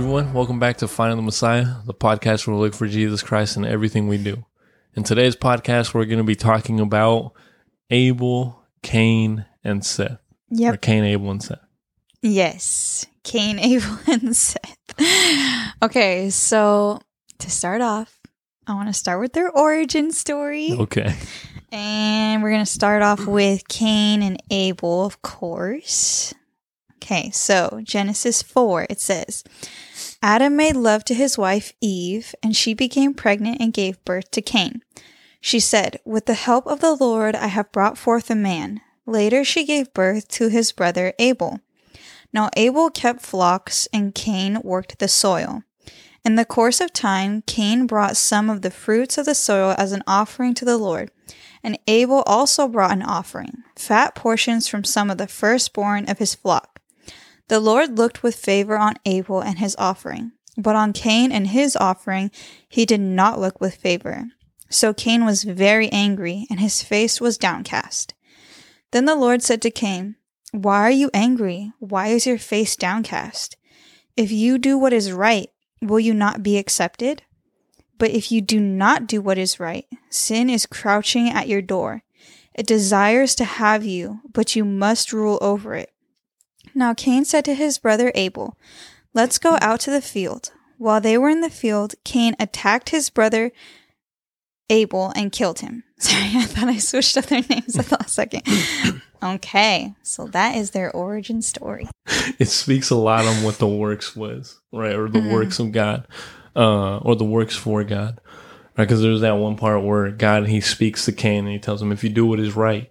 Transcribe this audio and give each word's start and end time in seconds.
everyone. 0.00 0.32
Welcome 0.32 0.58
back 0.58 0.78
to 0.78 0.88
Finding 0.88 1.18
the 1.18 1.22
Messiah, 1.22 1.74
the 1.84 1.92
podcast 1.92 2.46
where 2.46 2.56
we 2.56 2.62
look 2.62 2.72
for 2.72 2.88
Jesus 2.88 3.22
Christ 3.22 3.58
in 3.58 3.66
everything 3.66 4.08
we 4.08 4.16
do. 4.16 4.46
In 4.94 5.02
today's 5.02 5.36
podcast, 5.36 5.92
we're 5.92 6.06
going 6.06 6.16
to 6.16 6.24
be 6.24 6.34
talking 6.34 6.80
about 6.80 7.34
Abel, 7.90 8.64
Cain, 8.82 9.44
and 9.62 9.84
Seth. 9.84 10.18
Or 10.58 10.78
Cain, 10.78 11.04
Abel, 11.04 11.30
and 11.32 11.42
Seth. 11.42 11.60
Yes. 12.22 13.04
Cain, 13.24 13.58
Abel, 13.58 13.98
and 14.06 14.34
Seth. 14.34 14.78
Okay, 15.82 16.30
so 16.30 17.02
to 17.38 17.50
start 17.50 17.82
off, 17.82 18.20
I 18.66 18.72
want 18.72 18.88
to 18.88 18.94
start 18.94 19.20
with 19.20 19.34
their 19.34 19.50
origin 19.50 20.12
story. 20.12 20.72
Okay. 20.72 21.14
And 21.72 22.42
we're 22.42 22.52
going 22.52 22.64
to 22.64 22.72
start 22.72 23.02
off 23.02 23.26
with 23.26 23.68
Cain 23.68 24.22
and 24.22 24.42
Abel, 24.50 25.04
of 25.04 25.20
course. 25.20 26.32
Okay, 27.02 27.30
so 27.32 27.80
Genesis 27.82 28.42
4, 28.42 28.86
it 28.88 28.98
says 28.98 29.44
Adam 30.22 30.54
made 30.54 30.76
love 30.76 31.02
to 31.04 31.14
his 31.14 31.38
wife 31.38 31.72
Eve, 31.80 32.34
and 32.42 32.54
she 32.54 32.74
became 32.74 33.14
pregnant 33.14 33.58
and 33.60 33.72
gave 33.72 34.04
birth 34.04 34.30
to 34.30 34.42
Cain. 34.42 34.82
She 35.40 35.58
said, 35.58 35.98
With 36.04 36.26
the 36.26 36.34
help 36.34 36.66
of 36.66 36.80
the 36.80 36.94
Lord, 36.94 37.34
I 37.34 37.46
have 37.46 37.72
brought 37.72 37.96
forth 37.96 38.30
a 38.30 38.34
man. 38.34 38.82
Later, 39.06 39.44
she 39.44 39.64
gave 39.64 39.94
birth 39.94 40.28
to 40.28 40.48
his 40.48 40.72
brother 40.72 41.14
Abel. 41.18 41.60
Now, 42.32 42.50
Abel 42.54 42.90
kept 42.90 43.22
flocks, 43.22 43.88
and 43.92 44.14
Cain 44.14 44.60
worked 44.62 44.98
the 44.98 45.08
soil. 45.08 45.62
In 46.22 46.34
the 46.34 46.44
course 46.44 46.82
of 46.82 46.92
time, 46.92 47.42
Cain 47.46 47.86
brought 47.86 48.16
some 48.16 48.50
of 48.50 48.60
the 48.60 48.70
fruits 48.70 49.16
of 49.16 49.24
the 49.24 49.34
soil 49.34 49.74
as 49.78 49.92
an 49.92 50.02
offering 50.06 50.52
to 50.54 50.66
the 50.66 50.76
Lord. 50.76 51.10
And 51.62 51.78
Abel 51.88 52.22
also 52.26 52.68
brought 52.68 52.92
an 52.92 53.02
offering, 53.02 53.64
fat 53.74 54.14
portions 54.14 54.68
from 54.68 54.84
some 54.84 55.10
of 55.10 55.16
the 55.16 55.26
firstborn 55.26 56.08
of 56.10 56.18
his 56.18 56.34
flock. 56.34 56.69
The 57.50 57.58
Lord 57.58 57.98
looked 57.98 58.22
with 58.22 58.36
favor 58.36 58.78
on 58.78 58.94
Abel 59.04 59.40
and 59.40 59.58
his 59.58 59.74
offering, 59.76 60.30
but 60.56 60.76
on 60.76 60.92
Cain 60.92 61.32
and 61.32 61.48
his 61.48 61.74
offering 61.74 62.30
he 62.68 62.86
did 62.86 63.00
not 63.00 63.40
look 63.40 63.60
with 63.60 63.74
favor. 63.74 64.26
So 64.68 64.94
Cain 64.94 65.24
was 65.24 65.42
very 65.42 65.88
angry, 65.88 66.46
and 66.48 66.60
his 66.60 66.80
face 66.80 67.20
was 67.20 67.36
downcast. 67.36 68.14
Then 68.92 69.04
the 69.04 69.16
Lord 69.16 69.42
said 69.42 69.60
to 69.62 69.70
Cain, 69.72 70.14
Why 70.52 70.82
are 70.82 70.92
you 70.92 71.10
angry? 71.12 71.72
Why 71.80 72.06
is 72.06 72.24
your 72.24 72.38
face 72.38 72.76
downcast? 72.76 73.56
If 74.16 74.30
you 74.30 74.56
do 74.56 74.78
what 74.78 74.92
is 74.92 75.10
right, 75.10 75.50
will 75.82 75.98
you 75.98 76.14
not 76.14 76.44
be 76.44 76.56
accepted? 76.56 77.24
But 77.98 78.10
if 78.10 78.30
you 78.30 78.40
do 78.40 78.60
not 78.60 79.08
do 79.08 79.20
what 79.20 79.38
is 79.38 79.58
right, 79.58 79.86
sin 80.08 80.48
is 80.48 80.66
crouching 80.66 81.28
at 81.28 81.48
your 81.48 81.62
door. 81.62 82.04
It 82.54 82.68
desires 82.68 83.34
to 83.34 83.44
have 83.44 83.84
you, 83.84 84.20
but 84.32 84.54
you 84.54 84.64
must 84.64 85.12
rule 85.12 85.38
over 85.40 85.74
it. 85.74 85.92
Now 86.74 86.94
Cain 86.94 87.24
said 87.24 87.44
to 87.46 87.54
his 87.54 87.78
brother 87.78 88.12
Abel, 88.14 88.56
Let's 89.14 89.38
go 89.38 89.58
out 89.60 89.80
to 89.80 89.90
the 89.90 90.00
field. 90.02 90.52
While 90.78 91.00
they 91.00 91.18
were 91.18 91.28
in 91.28 91.40
the 91.40 91.50
field, 91.50 91.94
Cain 92.04 92.34
attacked 92.38 92.90
his 92.90 93.10
brother 93.10 93.52
Abel 94.68 95.12
and 95.16 95.32
killed 95.32 95.60
him. 95.60 95.84
Sorry, 95.98 96.30
I 96.36 96.44
thought 96.44 96.68
I 96.68 96.78
switched 96.78 97.16
up 97.16 97.26
their 97.26 97.42
names 97.50 97.76
at 97.78 97.86
the 97.86 97.96
last 97.96 98.14
second. 98.14 98.42
Okay, 99.22 99.94
so 100.02 100.26
that 100.28 100.56
is 100.56 100.70
their 100.70 100.90
origin 100.96 101.42
story. 101.42 101.86
It 102.38 102.48
speaks 102.48 102.88
a 102.88 102.94
lot 102.96 103.26
on 103.26 103.42
what 103.42 103.58
the 103.58 103.68
works 103.68 104.16
was, 104.16 104.58
right? 104.72 104.94
Or 104.94 105.10
the 105.10 105.18
Mhm. 105.18 105.30
works 105.30 105.58
of 105.58 105.72
God, 105.72 106.08
uh, 106.56 106.96
or 106.96 107.16
the 107.16 107.24
works 107.26 107.54
for 107.54 107.84
God, 107.84 108.18
right? 108.78 108.84
Because 108.88 109.02
there's 109.02 109.20
that 109.20 109.32
one 109.36 109.56
part 109.56 109.84
where 109.84 110.10
God, 110.10 110.46
he 110.46 110.62
speaks 110.62 111.04
to 111.04 111.12
Cain 111.12 111.44
and 111.44 111.52
he 111.52 111.58
tells 111.58 111.82
him, 111.82 111.92
if 111.92 112.02
you 112.02 112.08
do 112.08 112.24
what 112.24 112.40
is 112.40 112.56
right, 112.56 112.88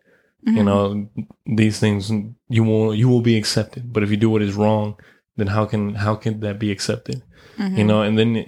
you 0.55 0.61
Mhm. 0.63 0.65
know 0.65 1.09
these 1.45 1.79
things 1.79 2.11
you 2.49 2.63
will 2.63 2.93
you 2.95 3.07
will 3.09 3.21
be 3.21 3.37
accepted 3.37 3.91
but 3.93 4.03
if 4.03 4.09
you 4.11 4.17
do 4.17 4.29
what 4.29 4.41
is 4.41 4.55
wrong 4.55 4.95
then 5.37 5.47
how 5.47 5.65
can 5.65 5.95
how 5.95 6.15
can 6.15 6.39
that 6.39 6.57
be 6.59 6.71
accepted 6.71 7.21
Mhm. 7.57 7.77
you 7.77 7.83
know 7.83 8.01
and 8.01 8.17
then 8.17 8.45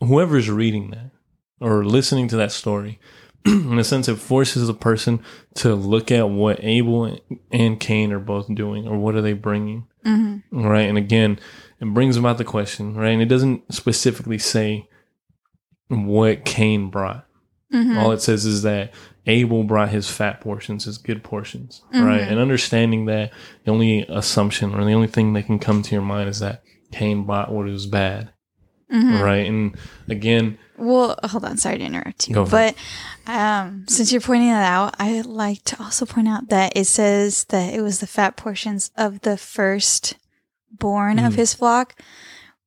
whoever's 0.00 0.50
reading 0.50 0.90
that 0.90 1.10
or 1.60 1.84
listening 1.84 2.28
to 2.28 2.36
that 2.36 2.52
story 2.52 2.98
in 3.46 3.78
a 3.78 3.84
sense 3.84 4.08
it 4.08 4.16
forces 4.16 4.68
a 4.68 4.74
person 4.74 5.20
to 5.54 5.74
look 5.74 6.10
at 6.10 6.28
what 6.28 6.58
abel 6.62 7.16
and 7.52 7.80
cain 7.80 8.12
are 8.12 8.18
both 8.18 8.52
doing 8.54 8.86
or 8.86 8.98
what 8.98 9.14
are 9.14 9.22
they 9.22 9.32
bringing 9.32 9.86
Mhm. 10.04 10.42
right 10.52 10.88
and 10.88 10.98
again 10.98 11.38
it 11.80 11.92
brings 11.94 12.16
about 12.16 12.38
the 12.38 12.44
question 12.44 12.94
right 12.94 13.10
and 13.12 13.22
it 13.22 13.28
doesn't 13.28 13.72
specifically 13.72 14.38
say 14.38 14.88
what 15.88 16.44
cain 16.44 16.90
brought 16.90 17.26
Mhm. 17.72 17.96
all 17.98 18.12
it 18.12 18.20
says 18.20 18.44
is 18.44 18.62
that 18.62 18.92
Abel 19.26 19.64
brought 19.64 19.88
his 19.88 20.08
fat 20.08 20.40
portions, 20.40 20.84
his 20.84 20.98
good 20.98 21.22
portions, 21.24 21.82
right? 21.92 22.20
Mhm. 22.22 22.30
And 22.30 22.38
understanding 22.38 23.06
that 23.06 23.32
the 23.64 23.70
only 23.72 24.04
assumption 24.08 24.74
or 24.74 24.84
the 24.84 24.92
only 24.92 25.08
thing 25.08 25.32
that 25.32 25.44
can 25.46 25.58
come 25.58 25.82
to 25.82 25.92
your 25.94 26.02
mind 26.04 26.28
is 26.28 26.38
that 26.40 26.62
Cain 26.92 27.24
brought 27.24 27.52
what 27.52 27.66
was 27.66 27.86
bad, 27.86 28.30
Mhm. 28.92 29.20
right? 29.20 29.46
And 29.46 29.76
again, 30.08 30.58
Well, 30.78 31.18
hold 31.24 31.44
on. 31.46 31.56
Sorry 31.56 31.78
to 31.78 31.84
interrupt 31.84 32.28
you. 32.28 32.44
But 32.44 32.74
um, 33.26 33.86
since 33.88 34.12
you're 34.12 34.20
pointing 34.20 34.50
that 34.50 34.70
out, 34.70 34.94
I 34.98 35.22
like 35.22 35.64
to 35.64 35.82
also 35.82 36.04
point 36.04 36.28
out 36.28 36.50
that 36.50 36.74
it 36.76 36.84
says 36.86 37.44
that 37.44 37.72
it 37.72 37.80
was 37.80 38.00
the 38.00 38.06
fat 38.06 38.36
portions 38.36 38.90
of 38.96 39.22
the 39.22 39.38
first 39.38 40.14
born 40.70 41.18
of 41.18 41.32
Mm. 41.32 41.36
his 41.36 41.54
flock, 41.54 41.94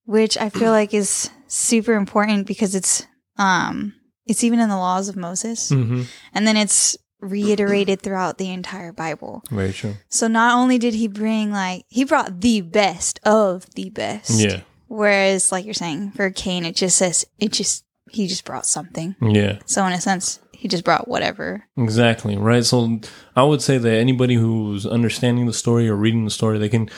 which 0.06 0.38
I 0.40 0.50
feel 0.50 0.72
like 0.72 0.92
is 0.94 1.30
super 1.48 1.94
important 1.94 2.48
because 2.48 2.74
it's 2.74 3.06
um 3.38 3.94
it's 4.30 4.44
even 4.44 4.60
in 4.60 4.70
the 4.70 4.78
laws 4.78 5.10
of 5.10 5.16
Moses, 5.16 5.70
mhm, 5.72 6.06
and 6.34 6.48
then 6.48 6.56
it's 6.58 6.98
reiterated 7.22 8.02
throughout 8.02 8.38
the 8.38 8.50
entire 8.52 8.92
Bible. 8.94 9.44
very 9.52 9.74
true. 9.74 9.96
So 10.10 10.28
not 10.28 10.56
only 10.58 10.78
did 10.78 10.94
he 10.94 11.08
bring 11.08 11.52
like 11.52 11.84
he 11.90 12.04
brought 12.06 12.40
the 12.42 12.62
best 12.62 13.20
of 13.24 13.66
the 13.76 13.90
best, 13.90 14.40
Yeah, 14.40 14.62
Whereas, 14.88 15.52
like 15.52 15.66
you're 15.66 15.74
saying, 15.76 16.12
for 16.12 16.30
Cain, 16.32 16.66
it 16.66 16.76
just 16.76 16.98
says 16.98 17.26
it 17.40 17.52
just 17.52 17.84
he 18.10 18.26
just 18.28 18.44
brought 18.46 18.66
something. 18.66 19.16
yeah, 19.22 19.60
So 19.66 19.86
in 19.86 19.94
a 19.94 20.02
sense, 20.02 20.40
he 20.52 20.68
just 20.68 20.84
brought 20.84 21.08
whatever. 21.08 21.66
exactly, 21.78 22.36
right? 22.38 22.66
So 22.66 23.00
I 23.36 23.44
would 23.44 23.62
say 23.62 23.78
that 23.78 23.92
anybody 23.98 24.34
who's 24.36 24.86
understanding 24.86 25.46
the 25.46 25.54
story 25.54 25.88
or 25.88 25.96
reading 25.96 26.26
the 26.26 26.32
story, 26.32 26.58
they 26.58 26.70
can 26.70 26.90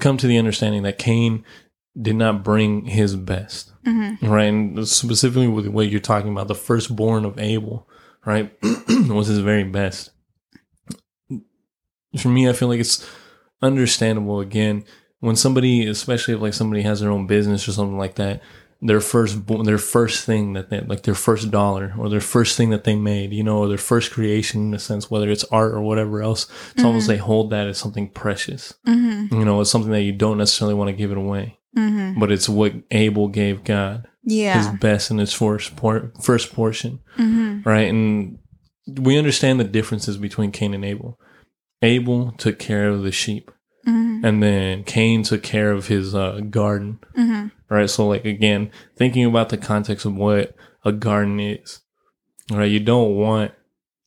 come 0.00 0.16
to 0.16 0.26
the 0.26 0.38
understanding 0.38 0.82
that 0.84 0.98
Cain 0.98 1.44
did 2.00 2.16
not 2.16 2.42
bring 2.42 2.86
his 2.86 3.14
best. 3.16 3.70
Mm-hmm. 3.86 4.26
right? 4.26 4.44
And 4.44 4.88
specifically 4.88 5.46
with 5.48 5.66
what 5.66 5.88
you're 5.88 6.00
talking 6.00 6.32
about, 6.32 6.48
the 6.48 6.54
firstborn 6.54 7.24
of 7.26 7.38
Abel, 7.38 7.86
right, 8.24 8.50
was 8.88 9.26
his 9.26 9.38
very 9.40 9.64
best. 9.64 10.10
For 12.18 12.28
me, 12.28 12.48
I 12.48 12.52
feel 12.52 12.68
like 12.68 12.80
it's 12.80 13.06
understandable. 13.60 14.40
Again, 14.40 14.84
when 15.20 15.36
somebody, 15.36 15.86
especially 15.86 16.34
if 16.34 16.40
like 16.40 16.54
somebody 16.54 16.82
has 16.82 17.00
their 17.00 17.10
own 17.10 17.26
business 17.26 17.66
or 17.68 17.72
something 17.72 17.98
like 17.98 18.14
that, 18.16 18.40
their 18.80 19.00
first, 19.00 19.46
their 19.64 19.78
first 19.78 20.24
thing 20.26 20.52
that 20.52 20.70
they 20.70 20.80
like, 20.80 21.02
their 21.02 21.14
first 21.14 21.50
dollar 21.50 21.94
or 21.98 22.08
their 22.08 22.20
first 22.20 22.56
thing 22.56 22.70
that 22.70 22.84
they 22.84 22.94
made, 22.94 23.32
you 23.32 23.42
know, 23.42 23.58
or 23.58 23.68
their 23.68 23.78
first 23.78 24.12
creation 24.12 24.68
in 24.68 24.74
a 24.74 24.78
sense, 24.78 25.10
whether 25.10 25.30
it's 25.30 25.44
art 25.44 25.72
or 25.72 25.80
whatever 25.80 26.22
else, 26.22 26.46
it's 26.74 26.84
almost 26.84 27.04
Mhm. 27.06 27.08
they 27.08 27.16
hold 27.16 27.50
that 27.50 27.66
as 27.66 27.78
something 27.78 28.08
precious. 28.10 28.74
Mm-hmm. 28.86 29.34
You 29.38 29.44
know, 29.44 29.60
it's 29.60 29.70
something 29.70 29.92
that 29.92 30.02
you 30.02 30.12
don't 30.12 30.38
necessarily 30.38 30.74
want 30.74 30.88
to 30.88 30.96
give 30.96 31.10
it 31.10 31.16
away, 31.18 31.58
Mm-hmm. 31.76 32.20
but 32.20 32.30
it's 32.32 32.48
what 32.48 32.72
Abel 32.90 33.28
gave 33.28 33.64
God 33.64 34.06
Yeah. 34.22 34.56
his 34.58 34.68
best 34.80 35.10
and 35.10 35.18
his 35.20 35.32
first 35.32 35.76
por- 35.76 36.12
first 36.22 36.52
portion, 36.52 37.00
Mm-hmm. 37.18 37.68
right? 37.68 37.88
And 37.88 38.38
we 38.86 39.18
understand 39.18 39.58
the 39.58 39.64
differences 39.64 40.16
between 40.16 40.52
Cain 40.52 40.74
and 40.74 40.84
Abel. 40.84 41.18
Abel 41.82 42.32
took 42.32 42.58
care 42.58 42.88
of 42.88 43.02
the 43.02 43.12
sheep, 43.12 43.50
Mm-hmm. 43.86 44.24
and 44.24 44.42
then 44.42 44.84
Cain 44.84 45.22
took 45.24 45.42
care 45.42 45.72
of 45.72 45.88
his 45.88 46.14
uh, 46.14 46.40
garden, 46.48 47.00
Mm-hmm. 47.16 47.48
right? 47.74 47.90
So, 47.90 48.06
like 48.08 48.24
again, 48.24 48.70
thinking 48.96 49.24
about 49.24 49.48
the 49.50 49.58
context 49.58 50.06
of 50.06 50.14
what 50.14 50.54
a 50.84 50.92
garden 50.92 51.40
is, 51.40 51.80
right? 52.50 52.70
You 52.70 52.80
don't 52.80 53.16
want 53.16 53.52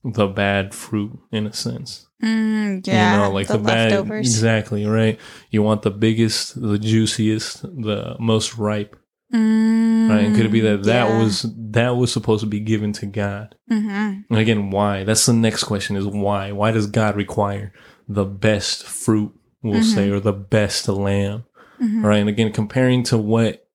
the 0.03 0.27
bad 0.27 0.73
fruit 0.73 1.19
in 1.31 1.45
a 1.47 1.53
sense. 1.53 2.06
Mm, 2.23 2.85
yeah. 2.87 3.11
you 3.13 3.17
know, 3.21 3.31
like 3.31 3.47
the, 3.47 3.57
bad 3.59 3.91
leftovers. 3.91 4.25
exactly, 4.27 4.85
right? 4.85 5.19
You 5.51 5.61
want 5.61 5.83
the 5.83 5.91
biggest, 5.91 6.59
the 6.59 6.79
juiciest, 6.79 7.61
the 7.61 8.15
most 8.19 8.57
ripe, 8.57 8.95
Mm, 9.33 10.09
right? 10.09 10.23
And 10.25 10.35
could 10.37 10.45
it 10.45 10.51
be 10.53 10.61
that 10.61 10.83
that 10.83 11.09
yeah. 11.09 11.21
was 11.21 11.45
that 11.71 11.97
was 11.97 12.13
supposed 12.13 12.39
to 12.41 12.47
be 12.49 12.61
given 12.61 12.93
to 12.93 13.05
God? 13.05 13.55
Mm-hmm. 13.69 14.21
And 14.29 14.39
again, 14.39 14.71
why? 14.71 15.03
That's 15.03 15.25
the 15.25 15.33
next 15.33 15.65
question: 15.65 15.97
is 15.97 16.05
why? 16.07 16.53
Why 16.53 16.71
does 16.71 16.87
God 16.87 17.17
require 17.17 17.73
the 18.07 18.23
best 18.23 18.83
fruit? 18.83 19.33
We'll 19.61 19.83
say, 19.83 20.09
or 20.09 20.21
the 20.21 20.31
best 20.33 20.87
lamb, 20.87 21.43
Mm-hmm. 21.81 22.05
right? 22.05 22.17
And 22.19 22.29
again, 22.29 22.53
comparing 22.53 23.03
to 23.03 23.17
what 23.17 23.67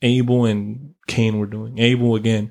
Abel 0.00 0.46
and 0.46 0.94
Cain 1.06 1.38
were 1.38 1.46
doing. 1.46 1.78
Abel, 1.78 2.16
again, 2.16 2.50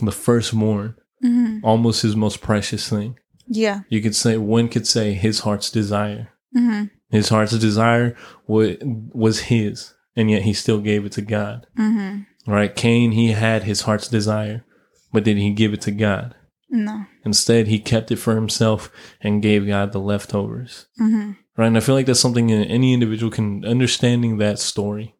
the 0.00 0.10
firstborn, 0.12 0.96
Mm-hmm. 1.24 1.64
almost 1.64 2.02
his 2.02 2.16
most 2.16 2.40
precious 2.40 2.88
thing. 2.90 3.16
Yeah. 3.46 3.80
You 3.88 4.00
could 4.00 4.16
say 4.16 4.36
one 4.36 4.68
could 4.68 4.86
say 4.86 5.14
his 5.14 5.40
heart's 5.40 5.70
desire. 5.70 6.32
Mm-hmm. 6.56 6.84
His 7.10 7.28
heart's 7.28 7.58
desire 7.58 8.16
was 8.46 8.76
was 8.80 9.40
his, 9.40 9.94
and 10.16 10.30
yet 10.30 10.42
he 10.42 10.52
still 10.52 10.80
gave 10.80 11.04
it 11.04 11.12
to 11.12 11.22
God. 11.22 11.66
Mm-hmm. 11.78 12.50
Right? 12.50 12.74
Cain, 12.74 13.12
he 13.12 13.32
had 13.32 13.64
his 13.64 13.82
heart's 13.82 14.08
desire, 14.08 14.64
but 15.12 15.24
did 15.24 15.36
he 15.36 15.50
give 15.52 15.72
it 15.72 15.82
to 15.82 15.90
God? 15.90 16.34
No. 16.68 17.04
Instead, 17.24 17.68
he 17.68 17.78
kept 17.78 18.10
it 18.10 18.16
for 18.16 18.34
himself 18.34 18.90
and 19.20 19.42
gave 19.42 19.66
God 19.66 19.92
the 19.92 20.00
leftovers. 20.00 20.86
Mm-hmm. 21.00 21.32
Right? 21.56 21.66
And 21.66 21.76
I 21.76 21.80
feel 21.80 21.94
like 21.94 22.06
that's 22.06 22.18
something 22.18 22.46
that 22.46 22.66
any 22.66 22.94
individual 22.94 23.30
can 23.30 23.64
understanding 23.64 24.38
that 24.38 24.58
story 24.58 25.14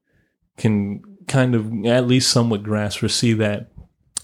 can 0.56 1.02
kind 1.28 1.54
of 1.54 1.70
at 1.86 2.06
least 2.06 2.30
somewhat 2.30 2.62
grasp 2.62 3.02
or 3.02 3.08
see 3.08 3.34
that 3.34 3.70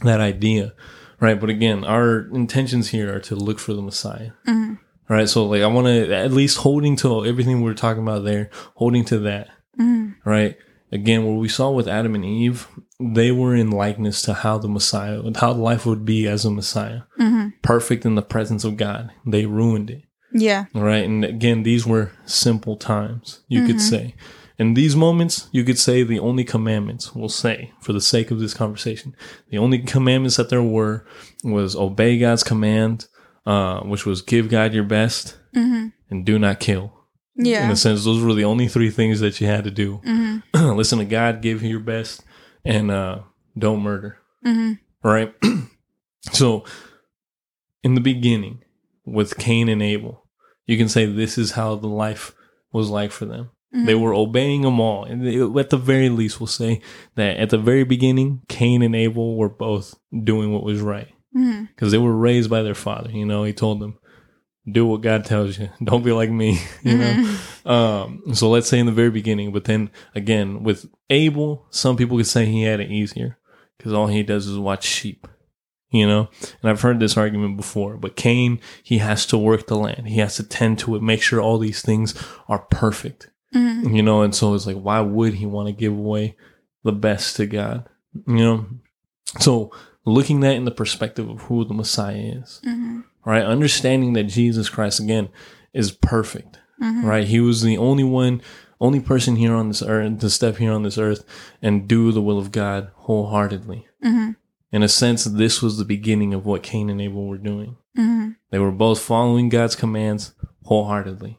that 0.02 0.20
idea, 0.20 0.72
right? 1.20 1.40
But 1.40 1.50
again, 1.50 1.84
our 1.84 2.28
intentions 2.32 2.88
here 2.88 3.14
are 3.14 3.20
to 3.20 3.34
look 3.34 3.58
for 3.58 3.74
the 3.74 3.82
Messiah. 3.82 4.32
Mhm. 4.46 4.78
Right. 5.08 5.28
So 5.28 5.46
like 5.46 5.62
I 5.62 5.66
want 5.66 5.86
to 5.86 6.14
at 6.14 6.32
least 6.32 6.58
holding 6.58 6.94
to 6.96 7.24
everything 7.24 7.62
we 7.62 7.70
are 7.70 7.74
talking 7.74 8.02
about 8.02 8.24
there, 8.24 8.50
holding 8.74 9.04
to 9.06 9.18
that. 9.20 9.48
Mhm. 9.80 10.16
Right. 10.24 10.56
Again, 10.92 11.24
what 11.24 11.40
we 11.40 11.48
saw 11.48 11.70
with 11.70 11.88
Adam 11.88 12.14
and 12.14 12.24
Eve, 12.24 12.66
they 13.00 13.30
were 13.30 13.54
in 13.54 13.70
likeness 13.70 14.22
to 14.22 14.34
how 14.34 14.58
the 14.58 14.68
Messiah, 14.68 15.22
how 15.36 15.52
life 15.52 15.84
would 15.86 16.04
be 16.04 16.26
as 16.26 16.44
a 16.44 16.50
Messiah. 16.50 17.02
Mhm. 17.20 17.52
Perfect 17.62 18.04
in 18.06 18.14
the 18.14 18.22
presence 18.22 18.64
of 18.64 18.76
God. 18.76 19.10
They 19.26 19.46
ruined 19.46 19.90
it. 19.90 20.02
Yeah. 20.34 20.66
Right. 20.74 21.04
And 21.04 21.24
again, 21.24 21.62
these 21.62 21.86
were 21.86 22.12
simple 22.26 22.76
times, 22.76 23.40
you 23.48 23.64
could 23.66 23.80
say. 23.80 24.14
In 24.58 24.74
these 24.74 24.96
moments, 24.96 25.48
you 25.52 25.62
could 25.62 25.78
say 25.78 26.02
the 26.02 26.18
only 26.18 26.42
commandments, 26.42 27.14
we'll 27.14 27.28
say, 27.28 27.72
for 27.80 27.92
the 27.92 28.00
sake 28.00 28.30
of 28.32 28.40
this 28.40 28.54
conversation, 28.54 29.14
the 29.50 29.58
only 29.58 29.78
commandments 29.78 30.36
that 30.36 30.48
there 30.50 30.62
were 30.62 31.06
was 31.44 31.76
obey 31.76 32.18
God's 32.18 32.42
command, 32.42 33.06
uh, 33.46 33.80
which 33.82 34.04
was 34.04 34.20
give 34.20 34.48
God 34.48 34.74
your 34.74 34.82
best 34.84 35.38
Mhm. 35.54 35.92
and 36.10 36.26
do 36.26 36.38
not 36.40 36.58
kill. 36.58 36.92
Yeah. 37.36 37.64
In 37.66 37.70
a 37.70 37.76
sense, 37.76 38.04
those 38.04 38.20
were 38.20 38.34
the 38.34 38.44
only 38.44 38.66
three 38.66 38.90
things 38.90 39.20
that 39.20 39.40
you 39.40 39.46
had 39.46 39.62
to 39.62 39.70
do. 39.70 40.00
Mhm. 40.04 40.42
Listen 40.76 40.98
to 40.98 41.04
God, 41.04 41.40
give 41.40 41.62
your 41.62 41.78
best, 41.78 42.24
and 42.64 42.90
uh, 42.90 43.20
don't 43.56 43.80
murder. 43.82 44.18
Mhm. 44.44 44.80
Right? 45.04 45.32
so, 46.32 46.64
in 47.84 47.94
the 47.94 48.00
beginning, 48.00 48.64
with 49.06 49.38
Cain 49.38 49.68
and 49.68 49.80
Abel, 49.82 50.24
you 50.66 50.76
can 50.76 50.88
say 50.88 51.06
this 51.06 51.38
is 51.38 51.52
how 51.52 51.76
the 51.76 51.86
life 51.86 52.34
was 52.72 52.90
like 52.90 53.12
for 53.12 53.24
them. 53.24 53.50
They 53.70 53.92
mm-hmm. 53.92 54.02
were 54.02 54.14
obeying 54.14 54.62
them 54.62 54.80
all. 54.80 55.04
And 55.04 55.26
they- 55.26 55.60
at 55.60 55.70
the 55.70 55.76
very 55.76 56.08
least, 56.08 56.40
we'll 56.40 56.46
say 56.46 56.80
that 57.16 57.36
at 57.36 57.50
the 57.50 57.58
very 57.58 57.84
beginning, 57.84 58.40
Cain 58.48 58.80
and 58.80 58.96
Abel 58.96 59.36
were 59.36 59.50
both 59.50 59.94
doing 60.24 60.52
what 60.52 60.64
was 60.64 60.80
right 60.80 61.08
mm-hmm. 61.36 61.64
because 61.64 61.92
they 61.92 61.98
were 61.98 62.16
raised 62.16 62.48
by 62.48 62.62
their 62.62 62.74
father. 62.74 63.10
You 63.10 63.26
know, 63.26 63.44
he 63.44 63.52
told 63.52 63.80
them, 63.80 63.98
do 64.70 64.86
what 64.86 65.00
God 65.00 65.24
tells 65.24 65.58
you. 65.58 65.70
Don't 65.82 66.04
be 66.04 66.12
like 66.12 66.30
me, 66.30 66.60
you 66.82 66.98
know? 66.98 67.12
Mm-hmm. 67.12 67.68
Um, 67.68 68.34
so 68.34 68.48
let's 68.50 68.68
say 68.68 68.78
in 68.78 68.86
the 68.86 68.92
very 68.92 69.10
beginning, 69.10 69.52
but 69.52 69.64
then 69.64 69.90
again, 70.14 70.62
with 70.62 70.86
Abel, 71.10 71.66
some 71.70 71.96
people 71.96 72.16
could 72.16 72.26
say 72.26 72.46
he 72.46 72.62
had 72.62 72.80
it 72.80 72.90
easier 72.90 73.38
because 73.76 73.92
all 73.92 74.06
he 74.06 74.22
does 74.22 74.46
is 74.46 74.58
watch 74.58 74.84
sheep, 74.84 75.26
you 75.90 76.06
know? 76.06 76.28
And 76.62 76.70
I've 76.70 76.82
heard 76.82 77.00
this 77.00 77.16
argument 77.16 77.56
before, 77.56 77.96
but 77.96 78.16
Cain, 78.16 78.60
he 78.82 78.98
has 78.98 79.26
to 79.26 79.38
work 79.38 79.66
the 79.66 79.76
land. 79.76 80.08
He 80.08 80.18
has 80.18 80.36
to 80.36 80.42
tend 80.42 80.78
to 80.80 80.96
it, 80.96 81.02
make 81.02 81.22
sure 81.22 81.40
all 81.40 81.58
these 81.58 81.82
things 81.82 82.14
are 82.48 82.60
perfect, 82.70 83.30
Mhm. 83.54 83.94
you 83.94 84.02
know? 84.02 84.22
And 84.22 84.34
so 84.34 84.54
it's 84.54 84.66
like, 84.66 84.76
why 84.76 85.00
would 85.00 85.34
he 85.34 85.46
want 85.46 85.68
to 85.68 85.72
give 85.72 85.92
away 85.92 86.36
the 86.84 86.92
best 86.92 87.36
to 87.36 87.46
God, 87.46 87.88
you 88.26 88.36
know? 88.36 88.66
So 89.40 89.72
looking 90.04 90.40
that 90.40 90.56
in 90.56 90.64
the 90.64 90.70
perspective 90.70 91.28
of 91.28 91.42
who 91.42 91.64
the 91.64 91.74
Messiah 91.74 92.40
is, 92.42 92.60
Mhm. 92.66 93.04
right? 93.24 93.44
Understanding 93.44 94.14
that 94.14 94.24
Jesus 94.24 94.68
Christ 94.68 95.00
again 95.00 95.28
is 95.74 95.92
perfect, 95.92 96.58
Mhm. 96.80 97.04
right? 97.04 97.26
He 97.26 97.40
was 97.40 97.62
the 97.62 97.78
only 97.78 98.04
one, 98.04 98.40
only 98.80 99.00
person 99.00 99.36
here 99.36 99.54
on 99.54 99.68
this 99.68 99.82
earth 99.82 100.18
to 100.20 100.30
step 100.30 100.56
here 100.56 100.72
on 100.72 100.82
this 100.82 100.98
earth 100.98 101.24
and 101.60 101.88
do 101.88 102.12
the 102.12 102.22
will 102.22 102.38
of 102.38 102.52
God 102.52 102.90
wholeheartedly. 102.94 103.86
Mhm. 104.04 104.36
In 104.70 104.82
a 104.82 104.88
sense, 104.88 105.24
this 105.24 105.62
was 105.62 105.78
the 105.78 105.84
beginning 105.84 106.34
of 106.34 106.44
what 106.46 106.62
Cain 106.62 106.90
and 106.90 107.00
Abel 107.00 107.26
were 107.26 107.38
doing. 107.38 107.76
Mhm. 107.96 108.36
They 108.50 108.58
were 108.58 108.70
both 108.72 109.00
following 109.00 109.48
God's 109.48 109.74
commands 109.74 110.34
wholeheartedly. 110.64 111.38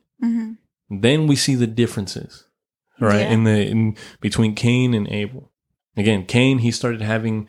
Then 0.90 1.28
we 1.28 1.36
see 1.36 1.56
the 1.56 1.68
differences, 1.68 2.46
right? 3.00 3.20
Yeah. 3.22 3.32
In 3.32 3.44
the 3.44 3.68
in 3.68 3.98
between 4.22 4.56
Cain 4.56 4.94
and 4.94 5.08
Abel. 5.10 5.52
Again, 5.98 6.26
Cain 6.26 6.60
he 6.60 6.72
started 6.72 7.02
having 7.02 7.48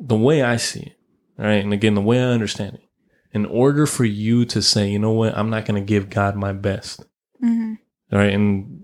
the 0.00 0.16
way 0.16 0.42
I 0.42 0.56
see 0.56 0.80
it, 0.80 0.96
right? 1.38 1.62
And 1.62 1.72
again, 1.72 1.94
the 1.94 2.00
way 2.00 2.18
I 2.20 2.28
understand 2.28 2.74
it. 2.76 2.80
In 3.32 3.46
order 3.46 3.84
for 3.86 4.04
you 4.04 4.44
to 4.46 4.62
say, 4.62 4.88
you 4.90 4.98
know 4.98 5.12
what, 5.12 5.36
I'm 5.36 5.50
not 5.50 5.66
going 5.66 5.80
to 5.80 5.86
give 5.86 6.08
God 6.08 6.36
my 6.36 6.52
best, 6.52 7.04
Mhm. 7.42 7.78
all 8.12 8.18
right? 8.18 8.32
And 8.32 8.82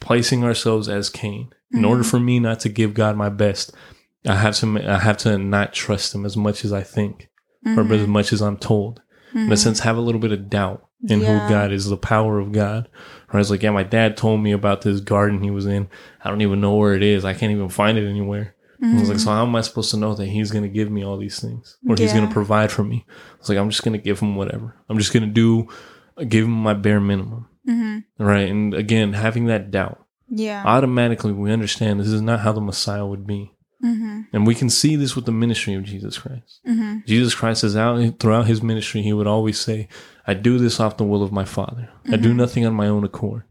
placing 0.00 0.44
ourselves 0.44 0.88
as 0.88 1.08
Cain. 1.10 1.50
In 1.74 1.84
order 1.86 2.02
for 2.04 2.18
me 2.20 2.38
not 2.38 2.60
to 2.60 2.68
give 2.68 2.92
God 2.92 3.16
my 3.16 3.28
best, 3.30 3.72
I 4.26 4.34
have 4.36 4.54
to 4.56 4.78
I 4.86 4.98
have 4.98 5.16
to 5.18 5.38
not 5.38 5.72
trust 5.72 6.14
Him 6.14 6.26
as 6.26 6.36
much 6.36 6.64
as 6.66 6.72
I 6.72 6.82
think, 6.82 7.28
or 7.64 7.90
as 7.92 8.06
much 8.06 8.32
as 8.32 8.42
I'm 8.42 8.56
told. 8.58 9.00
In 9.34 9.50
a 9.52 9.56
sense, 9.56 9.80
have 9.80 9.96
a 9.96 10.00
little 10.00 10.20
bit 10.20 10.32
of 10.32 10.50
doubt 10.50 10.86
in 11.08 11.18
Mm-hmm. 11.20 11.22
Yeah. 11.22 11.48
who 11.48 11.54
God 11.54 11.72
is, 11.72 11.86
the 11.86 11.96
power 11.96 12.38
of 12.38 12.52
God. 12.52 12.88
Or 13.32 13.40
it's 13.40 13.50
like, 13.50 13.62
yeah, 13.62 13.70
my 13.70 13.82
dad 13.82 14.16
told 14.16 14.40
me 14.40 14.52
about 14.52 14.82
this 14.82 15.00
garden 15.00 15.42
he 15.42 15.50
was 15.50 15.66
in. 15.66 15.88
I 16.22 16.28
don't 16.30 16.42
even 16.42 16.60
know 16.60 16.76
where 16.76 16.94
it 16.94 17.02
is. 17.02 17.24
I 17.24 17.34
can't 17.34 17.50
even 17.52 17.68
find 17.68 17.96
it 17.98 18.08
anywhere. 18.08 18.54
I 18.84 18.98
was 18.98 19.08
like, 19.08 19.20
so 19.20 19.30
how 19.30 19.44
am 19.46 19.54
I 19.54 19.60
supposed 19.60 19.92
to 19.92 19.96
know 19.96 20.14
that 20.14 20.26
he's 20.26 20.50
going 20.50 20.64
to 20.64 20.68
give 20.68 20.90
me 20.90 21.04
all 21.04 21.16
these 21.16 21.38
things 21.40 21.76
or 21.88 21.94
he's 21.96 22.12
going 22.12 22.26
to 22.26 22.32
provide 22.32 22.72
for 22.72 22.82
me? 22.82 23.06
I 23.08 23.38
was 23.38 23.48
like, 23.48 23.56
I'm 23.58 23.70
just 23.70 23.84
going 23.84 23.96
to 23.96 24.04
give 24.04 24.18
him 24.18 24.34
whatever. 24.34 24.74
I'm 24.88 24.98
just 24.98 25.12
going 25.12 25.22
to 25.22 25.28
do, 25.28 25.68
give 26.28 26.44
him 26.46 26.50
my 26.50 26.74
bare 26.74 27.00
minimum. 27.00 27.48
Mhm. 27.68 28.02
Right. 28.18 28.48
And 28.50 28.74
again, 28.74 29.12
having 29.12 29.44
that 29.46 29.70
doubt, 29.70 30.04
Yeah. 30.28 30.64
automatically 30.66 31.30
we 31.32 31.52
understand 31.52 32.00
this 32.00 32.08
is 32.08 32.20
not 32.22 32.40
how 32.40 32.50
the 32.50 32.60
Messiah 32.60 33.06
would 33.06 33.24
be. 33.24 33.52
Mhm. 33.84 34.26
And 34.32 34.46
we 34.46 34.54
can 34.54 34.70
see 34.70 34.96
this 34.96 35.16
with 35.16 35.24
the 35.26 35.32
ministry 35.32 35.74
of 35.74 35.82
Jesus 35.84 36.18
Christ. 36.18 36.60
Mhm. 36.66 37.04
Jesus 37.06 37.34
Christ 37.34 37.64
is 37.64 37.76
out 37.76 38.18
throughout 38.20 38.46
his 38.46 38.62
ministry. 38.62 39.02
He 39.02 39.12
would 39.12 39.26
always 39.26 39.58
say, 39.58 39.88
I 40.26 40.34
do 40.34 40.58
this 40.58 40.78
off 40.78 40.96
the 40.96 41.04
will 41.04 41.22
of 41.22 41.32
my 41.32 41.44
Father. 41.44 41.88
I 42.08 42.16
do 42.16 42.32
nothing 42.32 42.64
on 42.64 42.74
my 42.74 42.86
own 42.86 43.02
accord. 43.04 43.42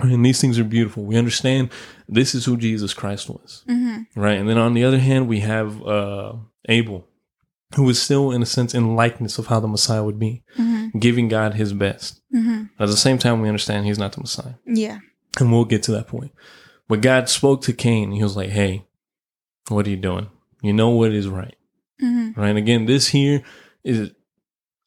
And 0.00 0.24
these 0.26 0.40
things 0.40 0.58
are 0.58 0.64
beautiful. 0.64 1.04
We 1.04 1.16
understand 1.16 1.70
this 2.08 2.34
is 2.34 2.44
who 2.44 2.56
Jesus 2.56 2.92
Christ 2.92 3.28
was. 3.30 3.62
Mhm. 3.68 4.06
Right. 4.16 4.38
And 4.38 4.48
then 4.48 4.58
on 4.58 4.74
the 4.74 4.84
other 4.84 4.98
hand, 4.98 5.28
we 5.28 5.40
have 5.40 5.82
uh, 5.86 6.34
Abel, 6.68 7.06
who 7.74 7.88
is 7.88 8.00
still, 8.02 8.30
in 8.30 8.42
a 8.42 8.46
sense, 8.46 8.74
in 8.74 8.94
likeness 8.96 9.38
of 9.38 9.46
how 9.46 9.60
the 9.60 9.68
Messiah 9.68 10.04
would 10.04 10.18
be, 10.18 10.42
Mhm. 10.58 10.98
giving 11.00 11.28
God 11.28 11.54
his 11.54 11.72
best. 11.72 12.20
At 12.78 12.88
the 12.88 12.96
same 12.96 13.18
time, 13.18 13.40
we 13.40 13.48
understand 13.48 13.86
he's 13.86 13.98
not 13.98 14.12
the 14.12 14.20
Messiah. 14.20 14.54
Yeah. 14.66 14.98
And 15.38 15.50
we'll 15.52 15.64
get 15.64 15.82
to 15.84 15.92
that 15.92 16.08
point. 16.08 16.32
But 16.88 17.00
God 17.00 17.28
spoke 17.30 17.62
to 17.62 17.72
Cain. 17.72 18.10
He 18.12 18.22
was 18.22 18.36
like, 18.36 18.50
hey, 18.50 18.84
what 19.68 19.86
are 19.86 19.90
you 19.90 19.96
doing? 19.96 20.28
You 20.62 20.72
know 20.72 20.90
what 20.90 21.12
is 21.12 21.28
right. 21.28 21.56
Mhm. 22.00 22.36
Right. 22.36 22.48
And 22.48 22.58
again, 22.58 22.86
this 22.86 23.08
here 23.08 23.42
is 23.84 24.10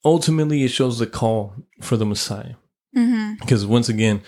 ultimately 0.03 0.63
it 0.63 0.69
shows 0.69 0.99
the 0.99 1.07
call 1.07 1.53
for 1.81 1.97
the 1.97 2.05
Messiah. 2.05 2.55
Mhm. 2.95 3.39
Because 3.39 3.65
once 3.65 3.89
again, 3.89 4.21